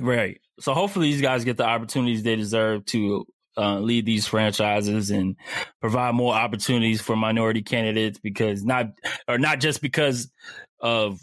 [0.00, 0.40] right.
[0.58, 3.26] So hopefully these guys get the opportunities they deserve to
[3.58, 5.36] uh, lead these franchises and
[5.80, 8.86] provide more opportunities for minority candidates because not
[9.28, 10.30] or not just because
[10.80, 11.20] of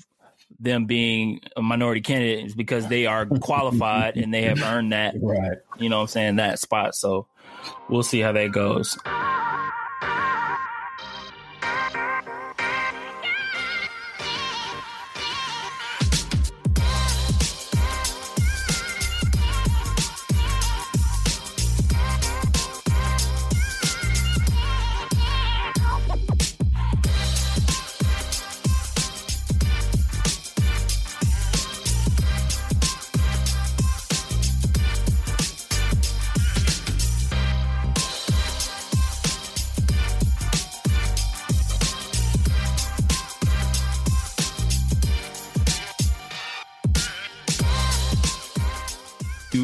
[0.60, 5.16] them being a minority candidate, it's because they are qualified and they have earned that
[5.22, 5.58] Right.
[5.80, 6.96] you know what I'm saying, that spot.
[6.96, 7.28] So
[7.90, 8.98] we'll see how that goes.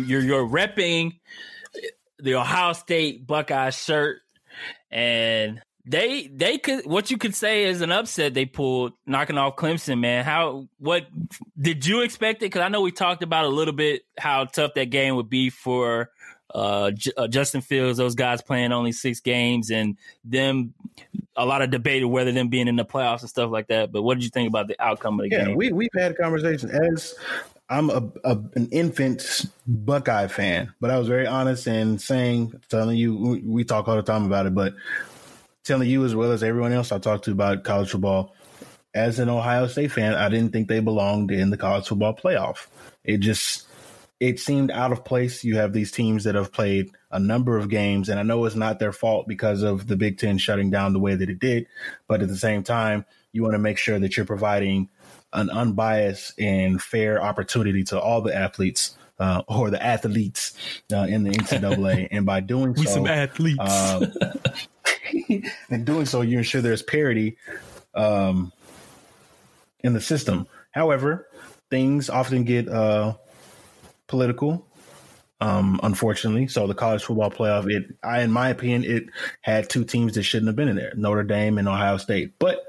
[0.09, 1.19] You're you're repping
[2.17, 4.17] the Ohio State Buckeye shirt,
[4.91, 9.55] and they they could what you could say is an upset they pulled knocking off
[9.55, 9.99] Clemson.
[9.99, 11.05] Man, how what
[11.59, 12.45] did you expect it?
[12.45, 15.49] Because I know we talked about a little bit how tough that game would be
[15.49, 16.09] for
[16.53, 17.97] uh, J- uh, Justin Fields.
[17.97, 20.73] Those guys playing only six games, and them
[21.35, 23.91] a lot of debate of whether them being in the playoffs and stuff like that.
[23.91, 25.55] But what did you think about the outcome of the Yeah, game?
[25.55, 27.15] we we've had conversations as
[27.69, 32.97] I'm a, a, an infant Buckeye fan, but I was very honest in saying, telling
[32.97, 34.73] you, we, we talk all the time about it, but
[35.63, 38.33] telling you as well as everyone else I talked to about college football,
[38.93, 42.65] as an Ohio State fan, I didn't think they belonged in the college football playoff.
[43.03, 43.67] It just
[44.19, 45.43] it seemed out of place.
[45.43, 48.55] You have these teams that have played a number of games, and I know it's
[48.55, 51.67] not their fault because of the Big Ten shutting down the way that it did,
[52.07, 54.89] but at the same time, you want to make sure that you're providing
[55.33, 60.53] an unbiased and fair opportunity to all the athletes uh, or the athletes
[60.93, 63.59] uh, in the NCAA, and by doing we so, some athletes.
[63.59, 64.13] um,
[65.69, 67.37] in doing so, you ensure there's parity
[67.95, 68.51] um,
[69.81, 70.47] in the system.
[70.71, 71.27] However,
[71.69, 73.15] things often get uh,
[74.07, 74.65] political,
[75.41, 76.47] um, unfortunately.
[76.47, 79.05] So the college football playoff, it, I, in my opinion, it
[79.41, 82.33] had two teams that shouldn't have been in there: Notre Dame and Ohio State.
[82.39, 82.68] But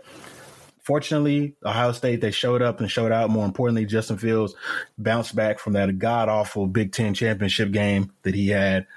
[0.91, 3.31] fortunately, Ohio State they showed up and showed out.
[3.31, 4.57] More importantly, Justin Fields
[4.99, 8.89] bounced back from that god awful Big Ten championship game that he had.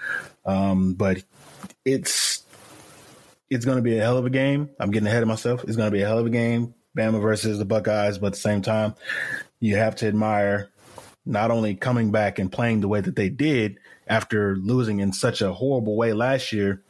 [0.43, 1.23] Um, but
[1.85, 2.41] it's
[3.47, 4.71] it's going to be a hell of a game.
[4.79, 5.63] I'm getting ahead of myself.
[5.65, 6.73] It's going to be a hell of a game.
[6.97, 8.95] Bama versus the Buckeyes, but at the same time,
[9.59, 10.71] you have to admire
[11.27, 13.77] not only coming back and playing the way that they did
[14.07, 16.81] after losing in such a horrible way last year,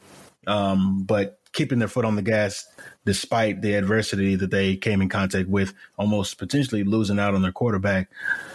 [0.46, 2.66] um, but keeping their foot on the gas
[3.06, 7.52] despite the adversity that they came in contact with, almost potentially losing out on their
[7.52, 8.10] quarterback.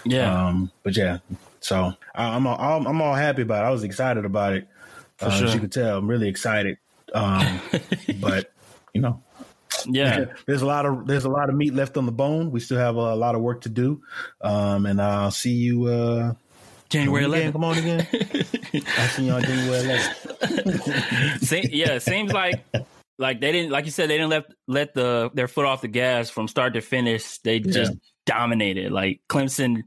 [0.05, 0.47] Yeah.
[0.47, 1.19] Um, but yeah,
[1.61, 3.67] so I, I'm all, I'm, all happy about it.
[3.67, 4.67] I was excited about it.
[5.19, 5.47] Uh, sure.
[5.47, 6.77] As you could tell, I'm really excited.
[7.13, 7.59] Um,
[8.19, 8.51] but
[8.93, 9.21] you know,
[9.87, 10.25] yeah.
[10.45, 12.51] there's a lot of there's a lot of meat left on the bone.
[12.51, 14.01] We still have a, lot of work to do.
[14.41, 16.33] Um, and I'll see you uh,
[16.89, 17.51] January when 11th.
[17.53, 18.07] Come on again.
[18.97, 21.43] I'll see y'all January 11th.
[21.43, 22.63] Se- yeah, it seems like
[23.17, 25.87] like they didn't like you said they didn't let let the their foot off the
[25.87, 27.37] gas from start to finish.
[27.39, 27.93] They just
[28.25, 28.91] dominated.
[28.91, 29.83] Like Clemson,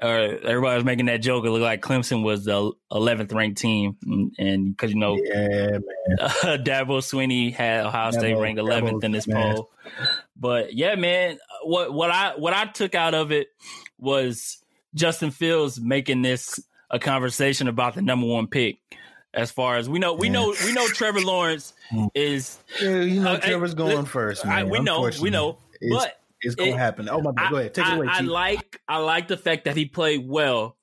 [0.00, 1.44] uh, everybody was making that joke.
[1.46, 3.96] It looked like Clemson was the 11th ranked team,
[4.38, 5.82] and because you know Yeah, man.
[6.20, 6.28] uh,
[6.58, 9.70] Dabo Swinney had Ohio State ranked 11th in this Dabo's poll.
[10.36, 13.48] But yeah, man, what what I what I took out of it
[13.98, 14.58] was
[14.96, 16.58] Justin Fields making this
[16.90, 18.78] a conversation about the number one pick.
[19.34, 21.74] As far as we know, we know we know Trevor Lawrence
[22.14, 22.58] is.
[22.80, 24.54] Yeah, you know Uh, Trevor's going look, first, man.
[24.54, 27.08] I, we know, we know, It's, but it's it- to happen.
[27.10, 28.06] Oh my God, go ahead, take I, it away.
[28.08, 30.78] I like I like the fact that he played well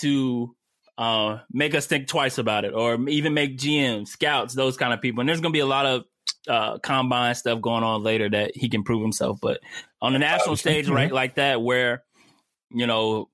[0.00, 0.56] to
[0.98, 5.00] uh, make us think twice about it, or even make GM scouts those kind of
[5.00, 5.20] people.
[5.20, 6.04] And there's going to be a lot of
[6.48, 9.38] uh, combine stuff going on later that he can prove himself.
[9.40, 9.60] But
[10.00, 12.02] on the national stage, right, like that, where
[12.70, 13.28] you know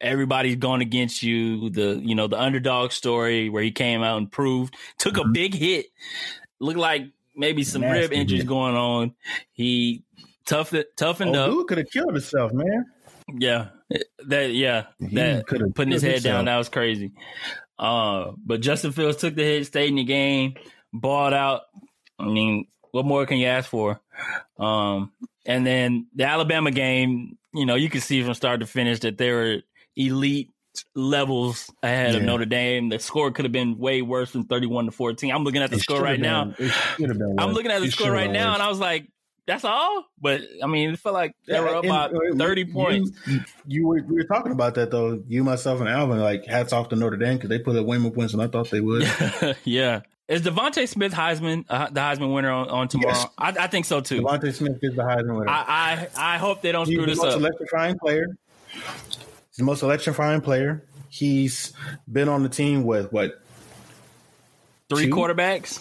[0.00, 4.30] everybody's going against you, the you know the underdog story where he came out and
[4.30, 5.32] proved, took a Mhm.
[5.32, 5.86] big hit,
[6.60, 8.48] looked like maybe some rib injuries hit.
[8.48, 9.14] going on.
[9.52, 10.02] He
[10.46, 11.50] toughened toughened oh, up.
[11.50, 12.86] dude could have killed himself, man.
[13.38, 13.68] Yeah,
[14.26, 17.12] that yeah, He that could have putting his head down that was crazy.
[17.78, 20.54] Uh, but Justin Fields took the hit, stayed in the game,
[20.92, 21.62] balled out.
[22.18, 24.00] I mean, what more can you ask for?
[24.58, 25.10] Um,
[25.46, 29.18] and then the Alabama game, you know, you could see from start to finish that
[29.18, 29.62] they were
[29.96, 30.50] elite
[30.94, 32.88] levels ahead of Notre Dame.
[32.88, 35.32] The score could have been way worse than thirty-one to fourteen.
[35.32, 36.52] I'm looking at the score right now.
[37.38, 39.08] I'm looking at the score right now, and I was like,
[39.46, 43.12] "That's all." But I mean, it felt like they were up by thirty points.
[43.26, 45.22] You, you were we were talking about that though.
[45.28, 46.18] You, myself, and Alvin.
[46.20, 48.48] Like hats off to Notre Dame because they put up way more points than I
[48.48, 49.08] thought they would.
[49.64, 50.00] yeah.
[50.26, 53.14] Is DeVonta Smith Heisman uh, the Heisman winner on, on tomorrow?
[53.14, 53.26] Yes.
[53.36, 54.22] I, I think so too.
[54.22, 55.50] DeVonta Smith is the Heisman winner.
[55.50, 57.34] I, I I hope they don't He's screw this up.
[57.34, 58.26] electrifying player.
[59.54, 60.84] He's the most electrifying player.
[61.08, 61.72] He's
[62.10, 63.40] been on the team with what?
[64.88, 65.12] Three two?
[65.12, 65.78] quarterbacks.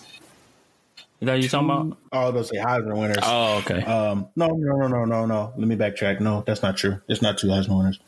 [1.19, 1.97] Is that what you're talking about?
[2.11, 3.17] Oh, I was gonna say Heisman winners.
[3.23, 3.83] Oh, okay.
[3.83, 5.53] Um, no, no, no, no, no, no.
[5.57, 6.19] Let me backtrack.
[6.19, 7.01] No, that's not true.
[7.07, 7.99] It's not two Heisman winners.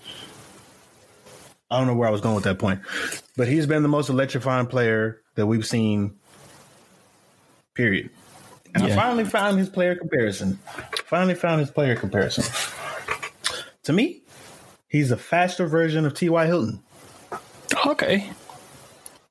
[1.71, 2.81] I don't know where I was going with that point,
[3.35, 6.15] but he's been the most electrifying player that we've seen.
[7.73, 8.11] Period.
[8.75, 10.59] And I finally found his player comparison.
[11.05, 12.43] Finally found his player comparison.
[13.83, 14.21] To me,
[14.87, 16.45] he's a faster version of T.Y.
[16.45, 16.81] Hilton.
[17.85, 18.29] okay.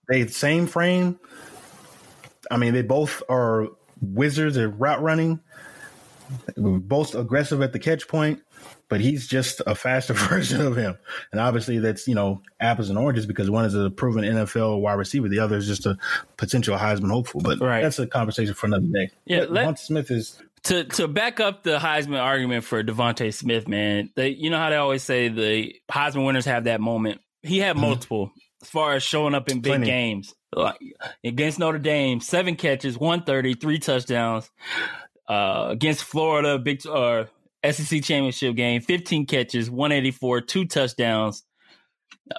[0.09, 1.19] They same frame.
[2.51, 3.69] I mean, they both are
[4.03, 5.41] wizards at route running.
[6.57, 8.43] Both aggressive at the catch point,
[8.89, 10.97] but he's just a faster version of him.
[11.33, 14.95] And obviously, that's you know apples and oranges because one is a proven NFL wide
[14.95, 15.97] receiver, the other is just a
[16.39, 17.41] potential Heisman hopeful.
[17.43, 17.83] But Right.
[17.83, 19.11] that's a conversation for another day.
[19.27, 23.33] Yeah, But let- DeVonta Smith is To to back up the Heisman argument for DeVonta
[23.35, 27.21] Smith, man, they you know how they always say the Heisman winners have that moment.
[27.43, 27.81] He had Mhm.
[27.81, 29.87] multiple as far as showing up in big Plenty.
[29.87, 30.35] games.
[30.55, 30.79] Like
[31.23, 34.51] against Notre Dame, seven catches, 130, three touchdowns.
[35.29, 37.25] Uh, against Florida, big uh,
[37.63, 41.43] SEC championship game, 15 catches, 184, two touchdowns.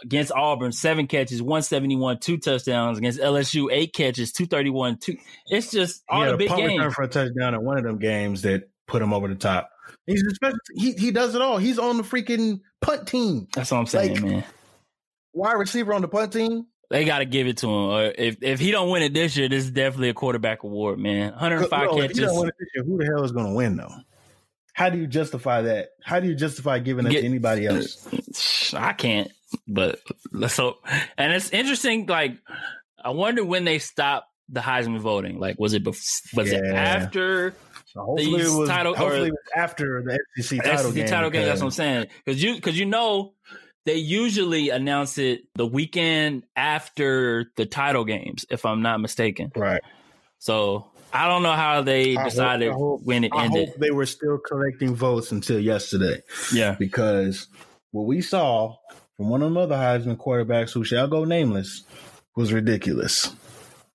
[0.02, 2.98] Against Auburn, seven catches, 171, two touchdowns.
[2.98, 5.18] Against LSU, eight catches, 231, two.
[5.48, 6.94] It's just all he the big return games.
[6.94, 9.70] for a touchdown in one of them games that put him over the top.
[10.08, 11.58] He's especially, he he does it all.
[11.58, 14.44] He's on the freaking punt team, That's what I'm saying, Like, man.
[15.34, 16.68] wide receiver on the punt team.
[16.92, 17.74] They got to give it to him.
[17.74, 21.00] Or if if he don't win it this year, this is definitely a quarterback award,
[21.00, 21.32] man.
[21.32, 22.20] 105 No, if you catches.
[22.20, 23.92] don't win it this year, who the hell is going to win though?
[24.74, 25.90] How do you justify that?
[26.04, 28.74] How do you justify giving it to anybody else?
[28.76, 29.32] I can't.
[29.68, 30.00] But
[30.32, 30.78] let's hope.
[31.18, 32.06] And it's interesting.
[32.06, 32.38] Like,
[33.04, 35.40] I wonder when they stopped the Heisman voting.
[35.40, 36.74] Like, was it bef- was it Yeah.
[36.74, 37.56] after
[37.96, 38.68] Hopefully it was.
[38.70, 41.08] title- hopefully it was after the SEC title SEC game.
[41.08, 41.46] title game?
[41.46, 42.08] That's what I'm saying.
[42.26, 43.34] Because you because you know
[43.86, 49.52] they usually announce it the weekend after the title games, if I'm not mistaken.
[49.56, 49.82] Right.
[50.40, 53.70] So I don't know how they I hope- decided I hope- when it I ended.
[53.70, 56.22] hope they were still collecting votes until yesterday
[56.54, 56.76] Yeah.
[56.78, 57.48] because
[57.92, 58.76] what we saw
[59.18, 61.84] from one of them other Heisman quarterbacks who shall go nameless
[62.36, 63.34] was ridiculous.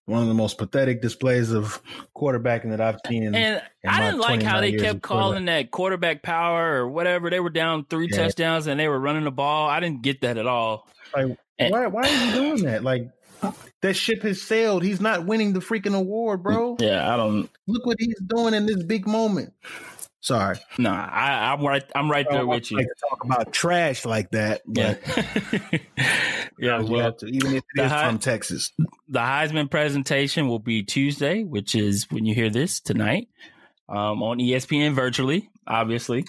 [0.06, 1.80] One of the most pathetic displays of
[2.16, 3.34] quarterbacking that I've seen.
[3.34, 7.30] And in I didn't like how they kept calling that quarterback power or whatever.
[7.30, 8.24] They were down three Yeah.
[8.24, 9.68] touchdowns and they were running the ball.
[9.68, 10.88] I didn't get that at all.
[11.14, 12.82] Like, And- why, why are you doing that?
[12.82, 13.08] Like,
[13.82, 14.82] that ship has sailed.
[14.82, 16.76] He's not winning the freaking award, bro.
[16.80, 17.48] Yeah, I don't.
[17.68, 19.52] Look what he's doing in this big moment.
[20.22, 20.56] Sorry.
[20.76, 21.82] No, I, I'm right.
[21.94, 22.76] I'm right there with you.
[22.76, 24.96] like talk about trash like that, Yeah.
[26.58, 26.82] yeah.
[26.82, 28.70] Well, to, even if it is from Texas.
[29.08, 33.28] the Heisman presentation will be Tuesday, which is when you hear this tonight,
[33.88, 36.26] um, on ESPN virtually, obviously.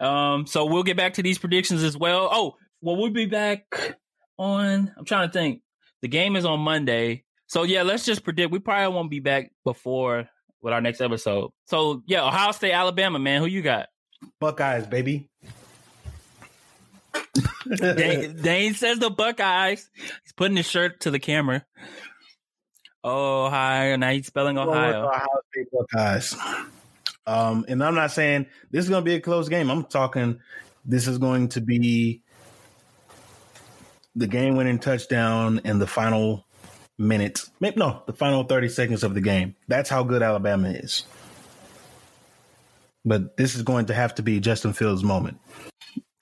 [0.00, 2.28] Um, so we'll get back to these predictions as well.
[2.30, 3.96] Oh, well, we'll be back
[4.38, 4.92] on.
[4.98, 5.62] I'm trying to think.
[6.02, 8.52] The game is on Monday, so yeah, let's just predict.
[8.52, 10.28] We probably won't be back before
[10.62, 11.50] with our next episode.
[11.66, 13.88] So yeah, Ohio State, Alabama, man, who you got?
[14.38, 15.28] Buckeyes, baby.
[17.76, 19.88] Dane, Dane says the Buckeyes.
[19.94, 21.64] He's putting his shirt to the camera.
[23.02, 23.96] Oh, Ohio.
[23.96, 25.06] Now he's spelling Ohio.
[25.06, 26.36] Ohio State Buckeyes.
[27.26, 29.70] Um, and I'm not saying this is going to be a close game.
[29.70, 30.40] I'm talking
[30.84, 32.22] this is going to be
[34.16, 36.46] the game winning touchdown in the final
[37.00, 37.50] minutes.
[37.58, 39.56] Maybe no, the final 30 seconds of the game.
[39.66, 41.04] That's how good Alabama is.
[43.04, 45.38] But this is going to have to be Justin Fields' moment.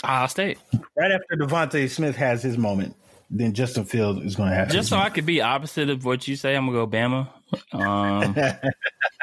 [0.04, 0.58] Ohio State.
[0.96, 2.94] Right after DeVonta Smith has his moment,
[3.30, 6.28] then Justin Fields is going to have Just so I could be opposite of what
[6.28, 7.28] you say, I'm gonna go Bama.
[7.72, 8.72] Um, the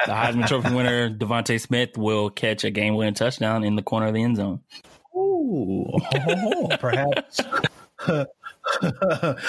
[0.06, 4.22] Heisman Trophy winner DeVonta Smith will catch a game-winning touchdown in the corner of the
[4.22, 4.60] end zone.
[5.16, 5.90] Ooh,
[6.78, 7.40] perhaps.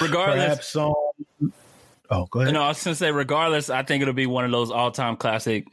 [0.00, 0.94] perhaps on.
[2.10, 2.48] Oh, go ahead.
[2.48, 5.16] you know, I was gonna say, regardless, I think it'll be one of those all-time
[5.16, 5.66] classic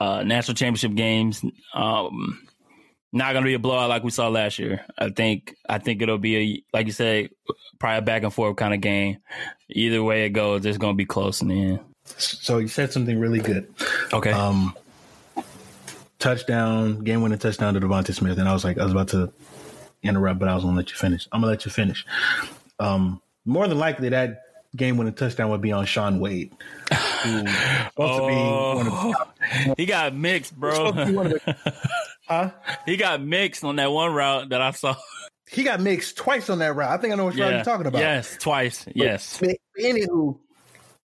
[0.00, 1.44] uh, national championship games.
[1.72, 2.46] Um,
[3.12, 4.84] not gonna be a blowout like we saw last year.
[4.98, 7.30] I think I think it'll be a like you say,
[7.78, 9.18] probably a back and forth kind of game.
[9.70, 11.80] Either way it goes, it's gonna be close in the end.
[12.04, 13.72] So you said something really good.
[14.12, 14.32] Okay.
[14.32, 14.74] Um,
[16.18, 19.32] touchdown, game winning touchdown to DeVonta Smith, and I was like, I was about to
[20.02, 21.28] interrupt, but I was gonna let you finish.
[21.32, 22.04] I'm gonna let you finish.
[22.78, 24.42] Um, more than likely, that
[24.76, 26.52] game winning touchdown would be on Shaun Wade,
[26.90, 27.50] who's
[27.90, 28.90] supposed to be one of the
[29.70, 30.72] Oh, he got mixed, bro.
[30.74, 31.74] supposed to be one of the-
[32.28, 32.50] Huh?
[32.86, 34.96] he got mixed on that one route that I saw.
[35.50, 36.90] He got mixed twice on that route.
[36.90, 38.00] I think I know what route you're talking about.
[38.00, 38.86] Yes, twice.
[38.94, 39.40] Yes.
[39.78, 40.38] Anywho,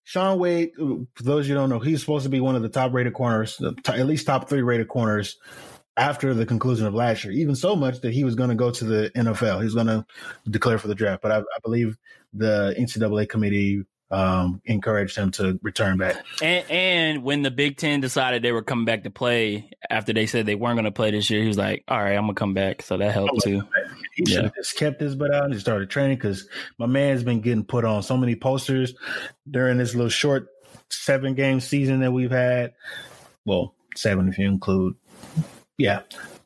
[0.05, 2.93] Shaun Wade, for those you don't know, he's supposed to be one of the top
[2.93, 5.37] rated corners, at least top three rated corners
[5.97, 7.33] after the conclusion of last year.
[7.33, 9.57] Even so much that he was going to go to the NFL.
[9.59, 10.05] He was going to
[10.49, 11.21] declare for the draft.
[11.21, 11.97] But I, I believe
[12.33, 16.17] the NCAA committee um, encouraged him to return back.
[16.41, 20.25] And, and when the Big Ten decided they were coming back to play after they
[20.25, 22.33] said they weren't going to play this year, he was like, "All right, I'm gonna
[22.33, 23.63] come back." So that helped too.
[24.15, 27.23] He should have just kept his butt out and just started training because my man's
[27.23, 28.93] been getting put on so many posters
[29.49, 30.47] during this little short
[30.89, 32.73] seven game season that we've had.
[33.45, 34.95] Well, seven if you include.
[35.77, 36.01] Yeah.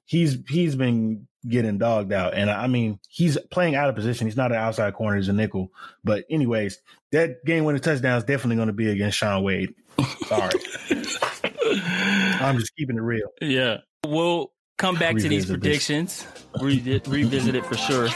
[0.05, 2.33] He's he's been getting dogged out.
[2.33, 4.27] And I mean, he's playing out of position.
[4.27, 5.71] He's not an outside corner, he's a nickel.
[6.03, 6.79] But anyways,
[7.11, 9.73] that game winning touchdown is definitely going to be against Shaun Wade.
[10.27, 10.53] Sorry.
[12.39, 13.29] I'm just keeping it real.
[13.41, 16.25] Yeah, we'll come back to these predictions.
[16.59, 18.09] Re- revisit it for sure.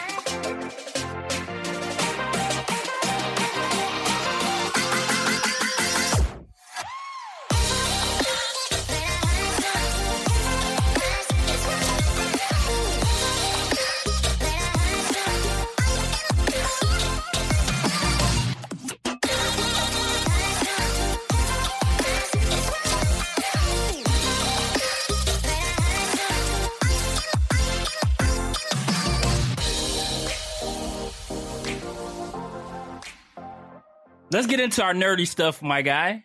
[34.67, 36.23] Into our nerdy stuff, my guy.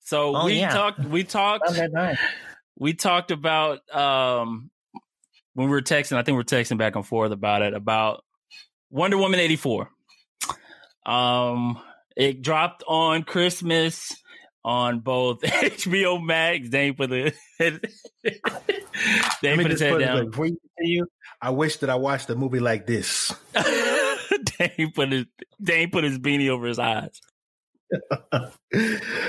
[0.00, 0.70] So Oh, we yeah.
[0.72, 1.00] talked.
[1.04, 1.70] We talked.
[2.78, 4.70] we talked about um
[5.54, 6.16] when we were texting.
[6.16, 8.24] I think we are texting back and forth about it about
[8.90, 9.90] Wonder Woman eighty four.
[11.04, 11.78] Um,
[12.16, 14.12] it dropped on Christmas
[14.64, 16.68] on both HBO Max.
[16.68, 18.40] They ain't put the they
[19.42, 20.16] Let me put his just head put it down.
[20.18, 20.48] like, before
[20.80, 21.06] you
[21.40, 23.32] I wish that I watched a movie like this.
[24.58, 25.26] they put his
[25.60, 27.20] they ain't put his beanie over his eyes.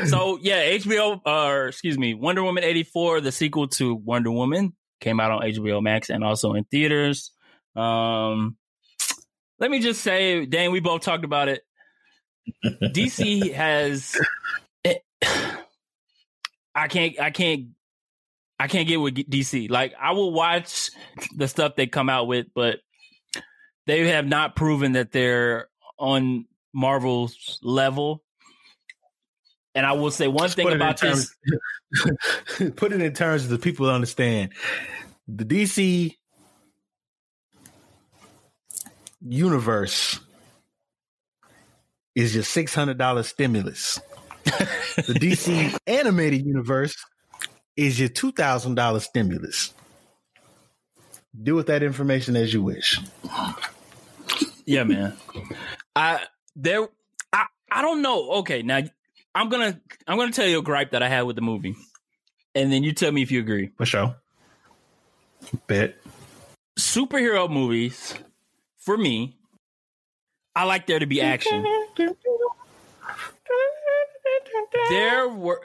[0.07, 4.73] So yeah, HBO or excuse me, Wonder Woman eighty four, the sequel to Wonder Woman,
[4.99, 7.31] came out on HBO Max and also in theaters.
[7.75, 8.57] Um,
[9.59, 11.61] let me just say, Dane, we both talked about it.
[12.65, 14.15] DC has,
[14.83, 15.03] it,
[16.75, 17.69] I can't, I can't,
[18.59, 19.69] I can't get with DC.
[19.69, 20.91] Like I will watch
[21.35, 22.79] the stuff they come out with, but
[23.85, 28.23] they have not proven that they're on Marvel's level.
[29.77, 31.35] And I will say one thing Put it in about this.
[32.77, 34.51] put it in terms of the people understand.
[35.27, 36.15] The DC
[39.21, 40.19] universe
[42.15, 43.99] is your six hundred dollars stimulus.
[44.45, 46.95] the DC animated universe
[47.75, 49.75] is your two thousand dollars stimulus.
[51.39, 52.99] Do with that information as you wish.
[54.65, 55.15] Yeah, man.
[55.95, 56.21] I
[56.55, 56.89] there
[57.31, 58.31] I I don't know.
[58.39, 58.81] Okay, now
[59.37, 61.75] I'm gonna I'm gonna tell you a gripe that I had with the movie.
[62.55, 63.69] And then you tell me if you agree.
[63.77, 64.15] For sure.
[65.67, 66.01] Bit.
[66.79, 68.15] Superhero movies,
[68.79, 69.37] for me,
[70.55, 71.63] I like there to be action.
[74.89, 75.61] There were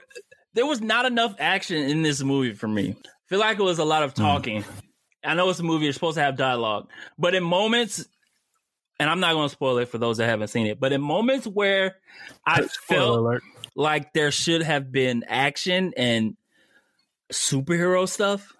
[0.52, 2.94] there was not enough action in this movie for me.
[3.02, 4.22] I feel like it was a lot of hmm.
[4.22, 4.64] talking.
[5.24, 6.90] I know it's a movie, you're supposed to have dialogue.
[7.18, 8.06] But in moments
[8.98, 11.46] and I'm not gonna spoil it for those that haven't seen it, but in moments
[11.46, 11.96] where
[12.46, 13.42] I Spoiler felt alert.
[13.74, 16.36] Like there should have been action and
[17.32, 18.52] superhero stuff,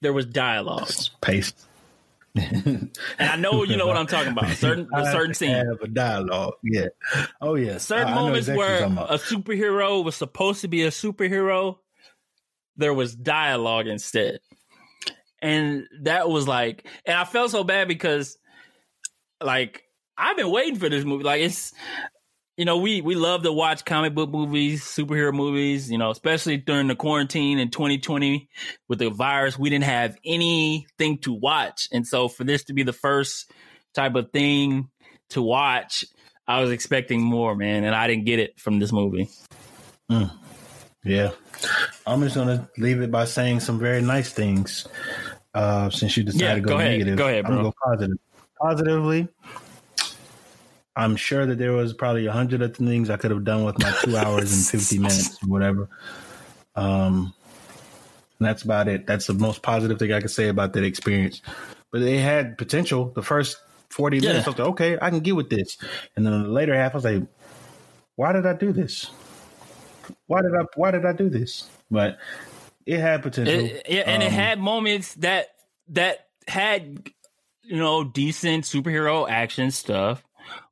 [0.00, 0.90] there was dialogue.
[1.20, 1.66] Paste.
[2.38, 4.50] And I know you know what I'm talking about.
[4.56, 5.52] Certain a certain scene.
[5.52, 6.54] Have a dialogue.
[6.62, 6.88] Yeah.
[7.40, 7.78] Oh yeah.
[7.78, 9.14] certain I- I moments exactly where you're talking about.
[9.14, 11.78] a superhero was supposed to be a superhero,
[12.76, 14.40] there was dialogue instead.
[15.40, 18.36] And that was like, and I felt so bad because,
[19.42, 19.84] like,
[20.18, 21.24] I've been waiting for this movie.
[21.24, 21.72] Like, it's,
[22.56, 25.90] you know, we we love to watch comic book movies, superhero movies.
[25.90, 28.48] You know, especially during the quarantine in 2020
[28.88, 32.82] with the virus, we didn't have anything to watch, and so for this to be
[32.82, 33.50] the first
[33.94, 34.88] type of thing
[35.30, 36.04] to watch,
[36.46, 39.28] I was expecting more, man, and I didn't get it from this movie.
[41.04, 41.30] Yeah.
[42.06, 44.86] I'm just gonna leave it by saying some very nice things.
[45.54, 46.90] Uh, since you decided Yeah, to go, go ahead.
[46.92, 47.70] negative, Go ahead, I'm gonna bro.
[47.70, 48.16] go positive.
[48.60, 49.28] Positively,
[50.96, 53.78] I'm sure that there was probably a hundred other things I could have done with
[53.78, 55.88] my two hours and fifty minutes, or whatever.
[56.74, 57.34] Um,
[58.38, 59.06] and that's about it.
[59.06, 61.42] That's the most positive thing I can say about that experience.
[61.92, 63.12] But they had potential.
[63.14, 63.58] The first
[63.90, 64.30] forty Yeah.
[64.30, 65.76] minutes, I was like, okay, I can get with this.
[66.16, 67.22] And then the later half, I was like,
[68.16, 69.10] why did I do this?
[70.26, 70.64] Why did I?
[70.76, 71.68] Why did I do this?
[71.90, 72.18] But
[72.86, 73.66] it had potential.
[73.66, 75.48] It- yeah, and it Um, had moments that
[75.88, 77.10] that had
[77.62, 80.22] you know decent superhero action stuff,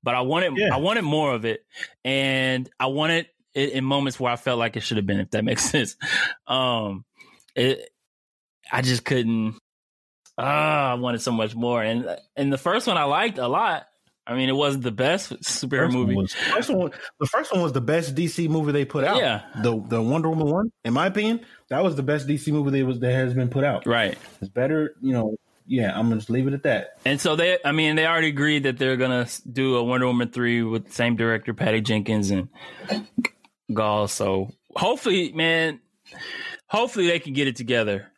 [0.03, 0.75] but I wanted Yeah.
[0.75, 1.65] I wanted more of it,
[2.05, 5.31] and I wanted it in moments where I felt like it should have been, if
[5.31, 5.97] that makes sense.
[6.47, 7.05] Um,
[7.55, 7.89] it
[8.73, 9.57] I just couldn't.
[10.37, 13.87] Ah, I wanted so much more, and and the first one I liked a lot.
[14.27, 16.17] I mean, it wasn't the best superhero movie.
[16.17, 19.19] was- first one, the first one was the best DC movie they put out.
[19.19, 19.43] Yeah.
[19.63, 22.87] the the Wonder Woman one, in my opinion, that was the best DC movie that
[22.87, 23.87] was that has been put out.
[23.87, 24.17] Right.
[24.41, 25.37] It's better, you know.
[25.67, 26.99] Yeah, I'm gonna just leave it at that.
[27.05, 30.31] And so they, I mean, they already agreed that they're gonna do a Wonder Woman
[30.31, 32.49] three with the same director, Patty Jenkins and
[33.75, 34.09] Gal.
[34.09, 35.81] So hopefully, man,
[36.67, 38.11] hopefully they can get it together.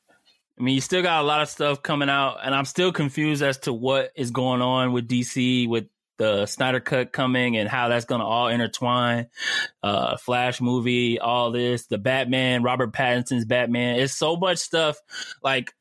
[0.59, 3.42] I mean, you still got a lot of stuff coming out, and I'm still confused
[3.42, 5.86] as to what is going on with DC with
[6.18, 9.26] the Snyder Cut coming and how that's going to all intertwine.
[9.82, 14.01] Uh, Flash movie, all this, the Batman, Robert Pattinson's Batman.
[14.01, 14.97] It's so much stuff.
[15.42, 15.74] Like,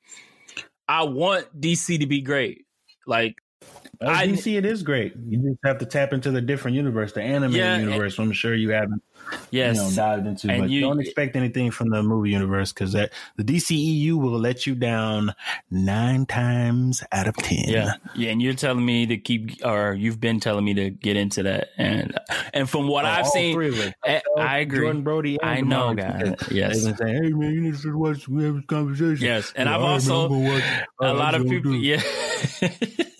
[0.88, 2.65] I want DC to be great.
[3.07, 3.36] Like,
[4.01, 5.13] I- DC, it is great.
[5.27, 8.17] You just have to tap into the different universe, the animated Yeah, and- universe.
[8.19, 9.01] I'm sure you haven't,
[9.51, 10.49] yes, you know, dived into.
[10.49, 14.39] And but you- don't expect anything from the movie universe because that the DCEU will
[14.39, 15.33] let you down
[15.71, 17.65] nine times out of ten.
[17.67, 21.15] Yeah, yeah, and you're telling me to keep, or you've been telling me to get
[21.17, 22.17] into that, and
[22.53, 23.93] and from what Oh, I've seen, them.
[24.05, 24.79] Eh, I, I agree.
[24.79, 25.37] Jordan Brody.
[25.41, 26.33] And I know, guys.
[26.51, 26.83] Yes.
[26.83, 28.27] They've been saying, "Hey man, you need to watch.
[28.27, 31.47] We have a conversation." Yes, and Yeah, I've all right, man, also a lot of
[31.47, 32.01] people, yeah.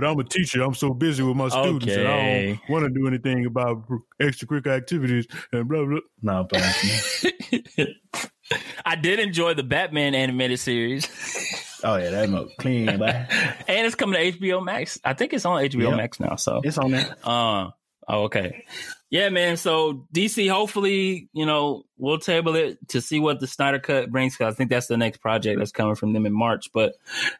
[0.00, 0.62] But but I'm a teacher.
[0.62, 3.84] I'm so busy with my students, and I don't want to do anything about
[4.20, 5.98] extracurricular activities and blah blah.
[6.22, 6.62] No, but
[8.86, 11.06] I did enjoy the Batman animated series,
[11.84, 13.14] oh yeah, that look clean, but
[13.68, 14.98] and it's coming to HBO Max.
[15.04, 15.96] I think it's on HBO Yep.
[15.96, 16.36] Max now.
[16.36, 17.14] So, it's on there.
[17.22, 17.68] uh,
[18.08, 18.64] oh, okay,
[19.10, 19.56] yeah, man.
[19.56, 24.36] So DC, hopefully, you know, we'll table it to see what the Snyder Cut brings.
[24.36, 26.70] Cause I think that's the next project that's coming from them in March.
[26.72, 26.94] But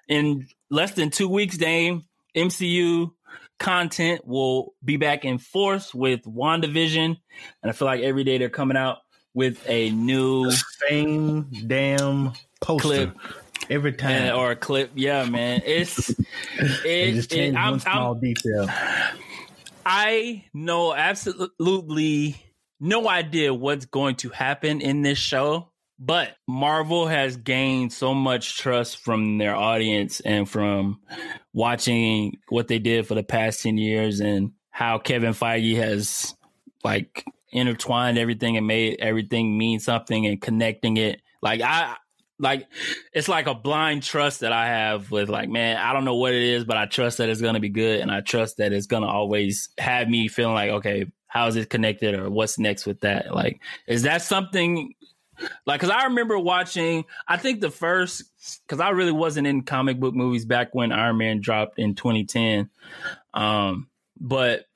[0.09, 2.05] in less than two weeks, Dane,
[2.35, 3.13] MCU
[3.59, 7.17] content will be back in force with WandaVision,
[7.63, 8.99] and I feel like every day they're coming out
[9.35, 10.51] with a new
[10.89, 13.17] Same damn poster Clip.
[13.69, 14.11] every time.
[14.11, 14.93] and, or a clip.
[14.95, 15.63] Yeah, man.
[15.65, 16.09] It's
[16.85, 18.69] it, just it, I'm, one small I'm, detail.
[19.87, 22.37] I know absolutely
[22.81, 25.70] no idea what's going to happen in this show,
[26.01, 30.99] but Marvel has gained so much trust from their audience and from
[31.53, 36.35] watching what they did for the past 10 years and how Kevin Feige has
[36.83, 41.21] like intertwined everything and made everything mean something and connecting it.
[41.43, 41.97] Like I
[42.39, 42.67] like
[43.13, 46.33] it's like a blind trust that I have with like, man, I don't know what
[46.33, 48.87] it is, but I trust that it's gonna be good and I trust that it's
[48.87, 53.01] gonna always have me feeling like, okay, how is it connected or what's next with
[53.01, 53.35] that?
[53.35, 54.95] Like, is that something
[55.67, 58.25] like because I remember watching, I think the first
[58.67, 62.71] because I really wasn't in comic book movies back when Iron Man dropped in 2010.
[63.35, 63.89] Um,
[64.19, 64.67] but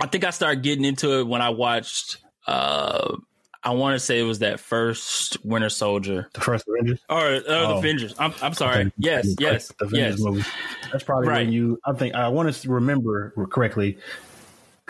[0.00, 3.16] I think I started getting into it when I watched uh
[3.64, 6.98] I want to say it was that first Winter Soldier The first Avengers.
[7.08, 7.78] or uh, the Oh.
[7.78, 8.12] Avengers.
[8.18, 8.80] I'm I'm sorry.
[8.86, 8.92] Okay.
[8.98, 10.20] Yes, The yes, first Avengers yes.
[10.20, 10.42] movie.
[10.90, 11.44] That's probably Right.
[11.46, 11.78] when you.
[11.86, 13.98] I think I want to remember correctly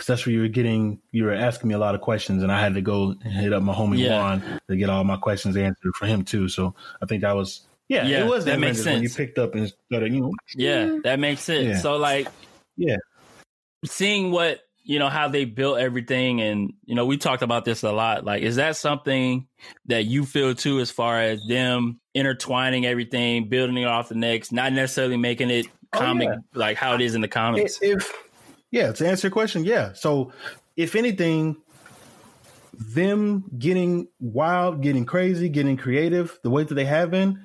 [0.03, 1.01] because that's where you were getting.
[1.13, 3.53] You were asking me a lot of questions, and I had to go and hit
[3.53, 4.19] up my homie Yeah.
[4.19, 6.49] Juan to get all my questions answered for him too.
[6.49, 7.67] So I think that was.
[7.89, 8.95] Yeah, Yeah, it was that makes sense.
[8.95, 11.67] when you picked up and started, you know, Yeah, that makes sense.
[11.69, 11.79] Yeah.
[11.79, 12.27] So like
[12.77, 12.97] Yeah.
[13.85, 17.85] seeing what you know how they built everything and you know we talked about this
[17.85, 19.47] a lot like is that something
[19.87, 24.51] that you feel too as far as them intertwining everything building it off the next
[24.53, 26.37] not necessarily making it Oh, comic yeah.
[26.55, 28.13] like how it is in the comics if
[28.73, 29.93] yeah to answer your question yeah.
[29.93, 30.33] So
[30.77, 31.57] if anything
[32.75, 37.41] them getting wild getting crazy getting creative the way that they have been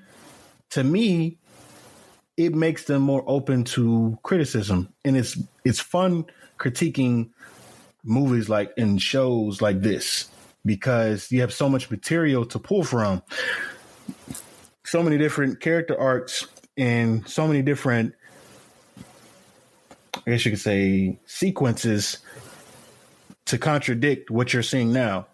[0.71, 1.37] to me
[2.37, 4.93] it makes them more open to criticism.
[5.03, 6.25] And it's it's fun
[6.59, 7.31] critiquing
[8.03, 10.29] movies like and shows like this
[10.63, 13.23] because you have so much material to pull from.
[14.85, 16.47] So many different character arcs
[16.77, 18.13] and so many different
[20.27, 22.17] I guess you could say sequences
[23.45, 25.27] to contradict what you're seeing now.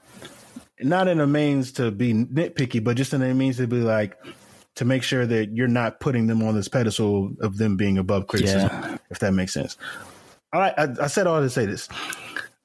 [0.80, 4.16] Not in a means to be nitpicky, but just in a means to be like
[4.76, 8.28] to make sure that you're not putting them on this pedestal of them being above
[8.28, 9.78] criticism, if that makes sense.
[10.52, 11.90] I, I, I said all to say this.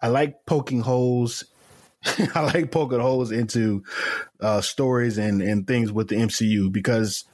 [0.03, 1.45] I like poking holes.
[2.35, 3.85] I like poking holes into
[4.41, 7.25] uh, stories and, and things with the MCU because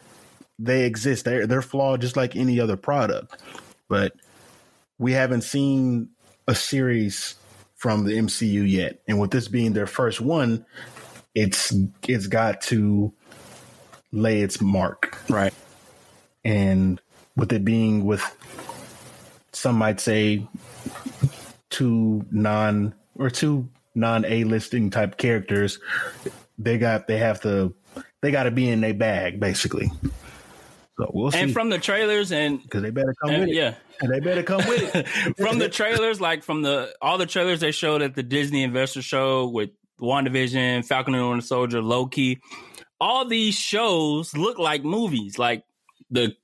[0.59, 1.25] they exist.
[1.25, 3.43] They're they're flawed just like any other product.
[3.89, 4.13] But
[4.99, 6.11] we haven't seen
[6.47, 7.35] a series
[7.75, 9.01] from the MCU yet.
[9.09, 10.65] And with this being their first one,
[11.35, 11.75] it's
[12.07, 13.13] it's got to
[14.13, 15.19] lay its mark.
[15.29, 15.53] right
[16.45, 17.01] And
[17.37, 18.23] with it being with
[19.53, 20.47] some might say
[21.71, 25.79] two non or two non A listing type characters,
[26.59, 27.75] they got they have to
[28.23, 29.91] they got to be in their bag basically.
[30.97, 33.55] So we'll see and from the trailers and because they better come and- with it.
[33.57, 35.09] yeah they better come with it.
[35.37, 39.03] from the trailers, like from the all the trailers they showed at the Disney Investor
[39.03, 39.71] Show with
[40.01, 42.41] WandaVision, Falcon and the Soldier, Loki,
[43.01, 45.39] all these shows look like movies.
[45.39, 45.65] Like
[46.11, 46.35] the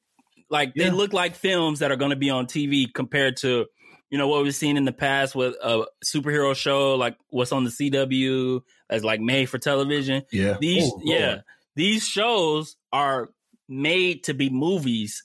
[0.49, 3.67] like they look like films that are going to be on TV compared to
[4.11, 7.63] you know what we've seen in the past with a superhero show like what's on
[7.65, 10.23] the CW as like made for television.
[10.33, 10.57] Yeah.
[10.61, 11.05] These Oh, Lord.
[11.21, 11.37] yeah,
[11.77, 13.31] these shows are
[13.69, 15.23] made to be movies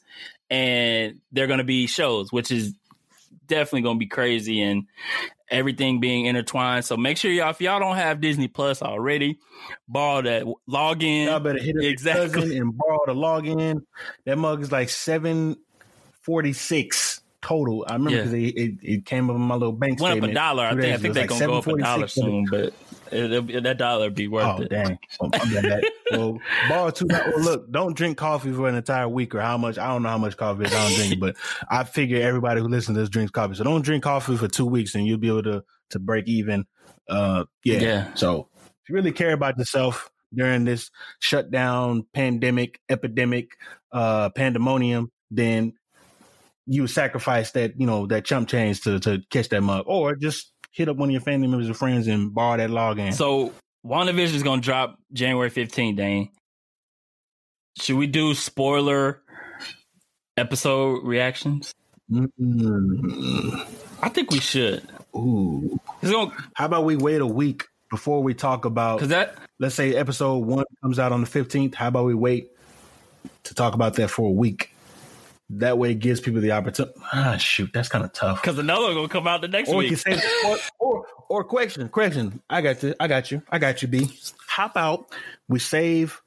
[0.50, 2.74] and they're going to be shows, which is
[3.48, 4.86] definitely going to be crazy and
[5.50, 6.86] everything being intertwined.
[6.86, 9.40] So make sure y'all, if y'all don't have Disney Plus already,
[9.88, 11.26] borrow that login.
[11.26, 12.58] Y'all better hit up Exactly.
[12.58, 13.82] and borrow the login.
[14.26, 15.58] That mug is like seven
[16.22, 17.86] forty six total.
[17.88, 18.24] I remember Yeah.
[18.24, 20.66] because it, it, it came up in my little bank Went up a dollar.
[20.66, 20.86] I think.
[20.94, 22.10] I think they're It gonna go up a dollar $7.46.
[22.12, 22.74] soon, but
[23.12, 24.70] it'll, that dollar be worth Oh it.
[24.70, 24.98] dang!
[25.22, 25.30] Oh,
[26.12, 26.40] well,
[26.70, 27.08] borrow two.
[27.10, 29.78] Well, look, don't drink coffee for an entire week or how much.
[29.78, 30.74] I don't know how much coffee is.
[30.74, 31.36] I don't drink, but
[31.70, 33.56] I figure everybody who listens to this drinks coffee.
[33.56, 36.66] So don't drink coffee for two weeks, and you'll be able to to break even.
[37.10, 37.80] Uh, yeah.
[37.80, 38.14] Yeah.
[38.16, 40.90] So if you really care about yourself during this
[41.20, 43.52] shutdown, pandemic, epidemic,
[43.92, 45.74] uh, pandemonium, then
[46.68, 50.16] you would sacrifice that, you know, that chump change to to catch that mug, or
[50.16, 53.14] just hit up one of your family members or friends and borrow that login.
[53.14, 53.54] So
[53.86, 56.30] WandaVision is gonna drop January 15th, Dane.
[57.78, 59.22] Should we do spoiler
[60.38, 61.74] episode reactions?
[62.12, 63.68] Mm.
[64.02, 64.88] I think we should.
[65.16, 65.80] Ooh.
[66.04, 68.98] Gonna How about we wait a week before we talk about?
[68.98, 71.76] because that Let's say episode one comes out on the fifteenth.
[71.76, 72.50] How about we wait
[73.44, 74.75] to talk about that for a week?
[75.52, 76.96] That way, it gives people the opportunity.
[77.14, 78.42] Ah, shoot, that's kind of tough.
[78.42, 80.02] because another one gonna come out the next Or we week.
[80.04, 82.42] can say, or, or or question, question.
[82.50, 82.96] I got you.
[83.00, 83.42] I got you.
[83.50, 83.88] I got you.
[83.88, 84.10] B.
[84.48, 85.14] How about
[85.48, 86.22] we save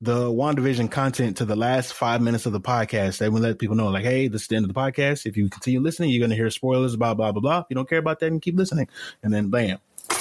[0.00, 3.18] the WandaVision content to the last five minutes of the podcast?
[3.18, 5.26] That we let people know, like, hey, this is the end of the podcast.
[5.26, 6.96] If you continue listening, you're going to hear spoilers.
[6.96, 7.58] Blah blah blah blah.
[7.60, 8.88] If you don't care about that, and keep listening,
[9.22, 9.78] and then bam.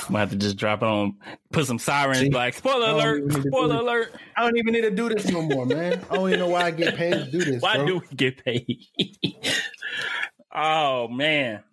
[0.10, 1.16] Might have to just drop it on,
[1.52, 2.30] put some sirens, See?
[2.30, 4.14] like spoiler alert, we need to do spoiler alert.
[4.38, 6.02] I don't even need to do this no more, man.
[6.10, 7.62] I don't even know why I get paid to do this.
[7.62, 7.86] Why bro.
[7.88, 8.80] do we get paid?
[10.54, 11.64] oh man.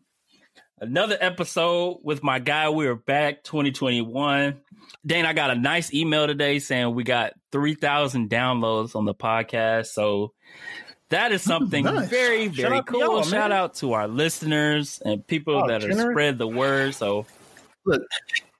[0.80, 2.68] Another episode with my guy.
[2.70, 4.61] We are back 2021.
[5.07, 9.87] Dane, I got a nice email today saying we got 3,000 downloads on the podcast.
[9.87, 10.33] So
[11.11, 12.09] that is something Nice.
[12.09, 12.99] very, Shout very out cool.
[13.01, 16.12] y'all, Shout out to our listeners and people Oh, that have generous.
[16.14, 16.97] spread the word.
[16.97, 17.26] So
[17.85, 18.03] Look,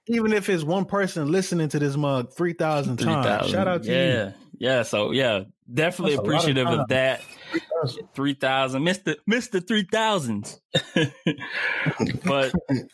[0.07, 3.51] even if it's one person listening to this mug three thousand times, 3,000.
[3.51, 4.05] shout out to yeah.
[4.05, 4.13] you.
[4.13, 4.31] Yeah.
[4.59, 4.83] Yeah.
[4.83, 5.43] So yeah,
[5.73, 7.21] definitely That's a lot of appreciative of that.
[7.51, 8.09] 3,000.
[8.15, 10.59] three thousand, Mister Mister three thousands.
[12.25, 12.51] but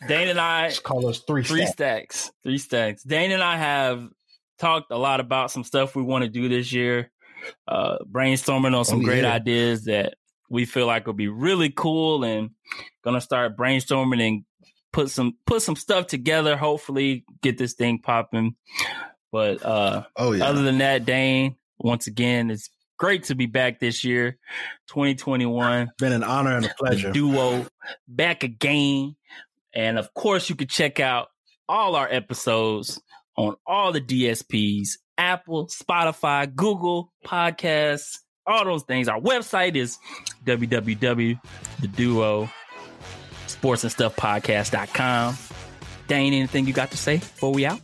[0.07, 1.43] Dane and I, Just call us three.
[1.43, 2.19] three stacks.
[2.19, 3.03] stacks, three stacks.
[3.03, 4.07] Dane and I have
[4.57, 7.11] talked a lot about some stuff we want to do this year.
[7.67, 9.34] Uh, brainstorming on some Oh, great yeah.
[9.34, 10.15] ideas that
[10.49, 12.49] we feel like will be really cool, and
[13.03, 14.43] gonna start brainstorming and
[14.91, 16.57] put some put some stuff together.
[16.57, 18.55] Hopefully, get this thing popping.
[19.31, 20.45] But uh, Oh yeah.
[20.45, 24.37] other than that, Dane, once again, it's great to be back this year,
[24.87, 25.91] 2021.
[25.97, 27.11] Been an honor and a pleasure.
[27.11, 27.65] Duo
[28.07, 29.15] back again.
[29.73, 31.27] And of course, you can check out
[31.67, 32.99] all our episodes
[33.37, 38.17] on all the DSPs Apple, Spotify, Google, podcasts,
[38.47, 39.07] all those things.
[39.07, 39.99] Our website is
[40.45, 42.49] www.theduo
[43.60, 45.38] sports and stuff podcast.com.
[46.07, 47.82] Dane, anything you got to say before we out?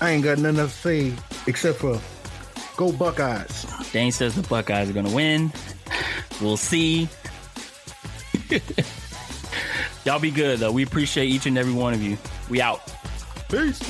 [0.00, 1.12] I ain't got nothing to say
[1.48, 2.00] except for
[2.76, 3.66] go Buckeyes.
[3.92, 5.52] Dane says the Buckeyes are going to win.
[6.40, 7.08] We'll see.
[10.04, 10.70] Y'all be good, though.
[10.72, 12.16] We appreciate each and every one of you.
[12.48, 12.80] We out.
[13.48, 13.80] Peace.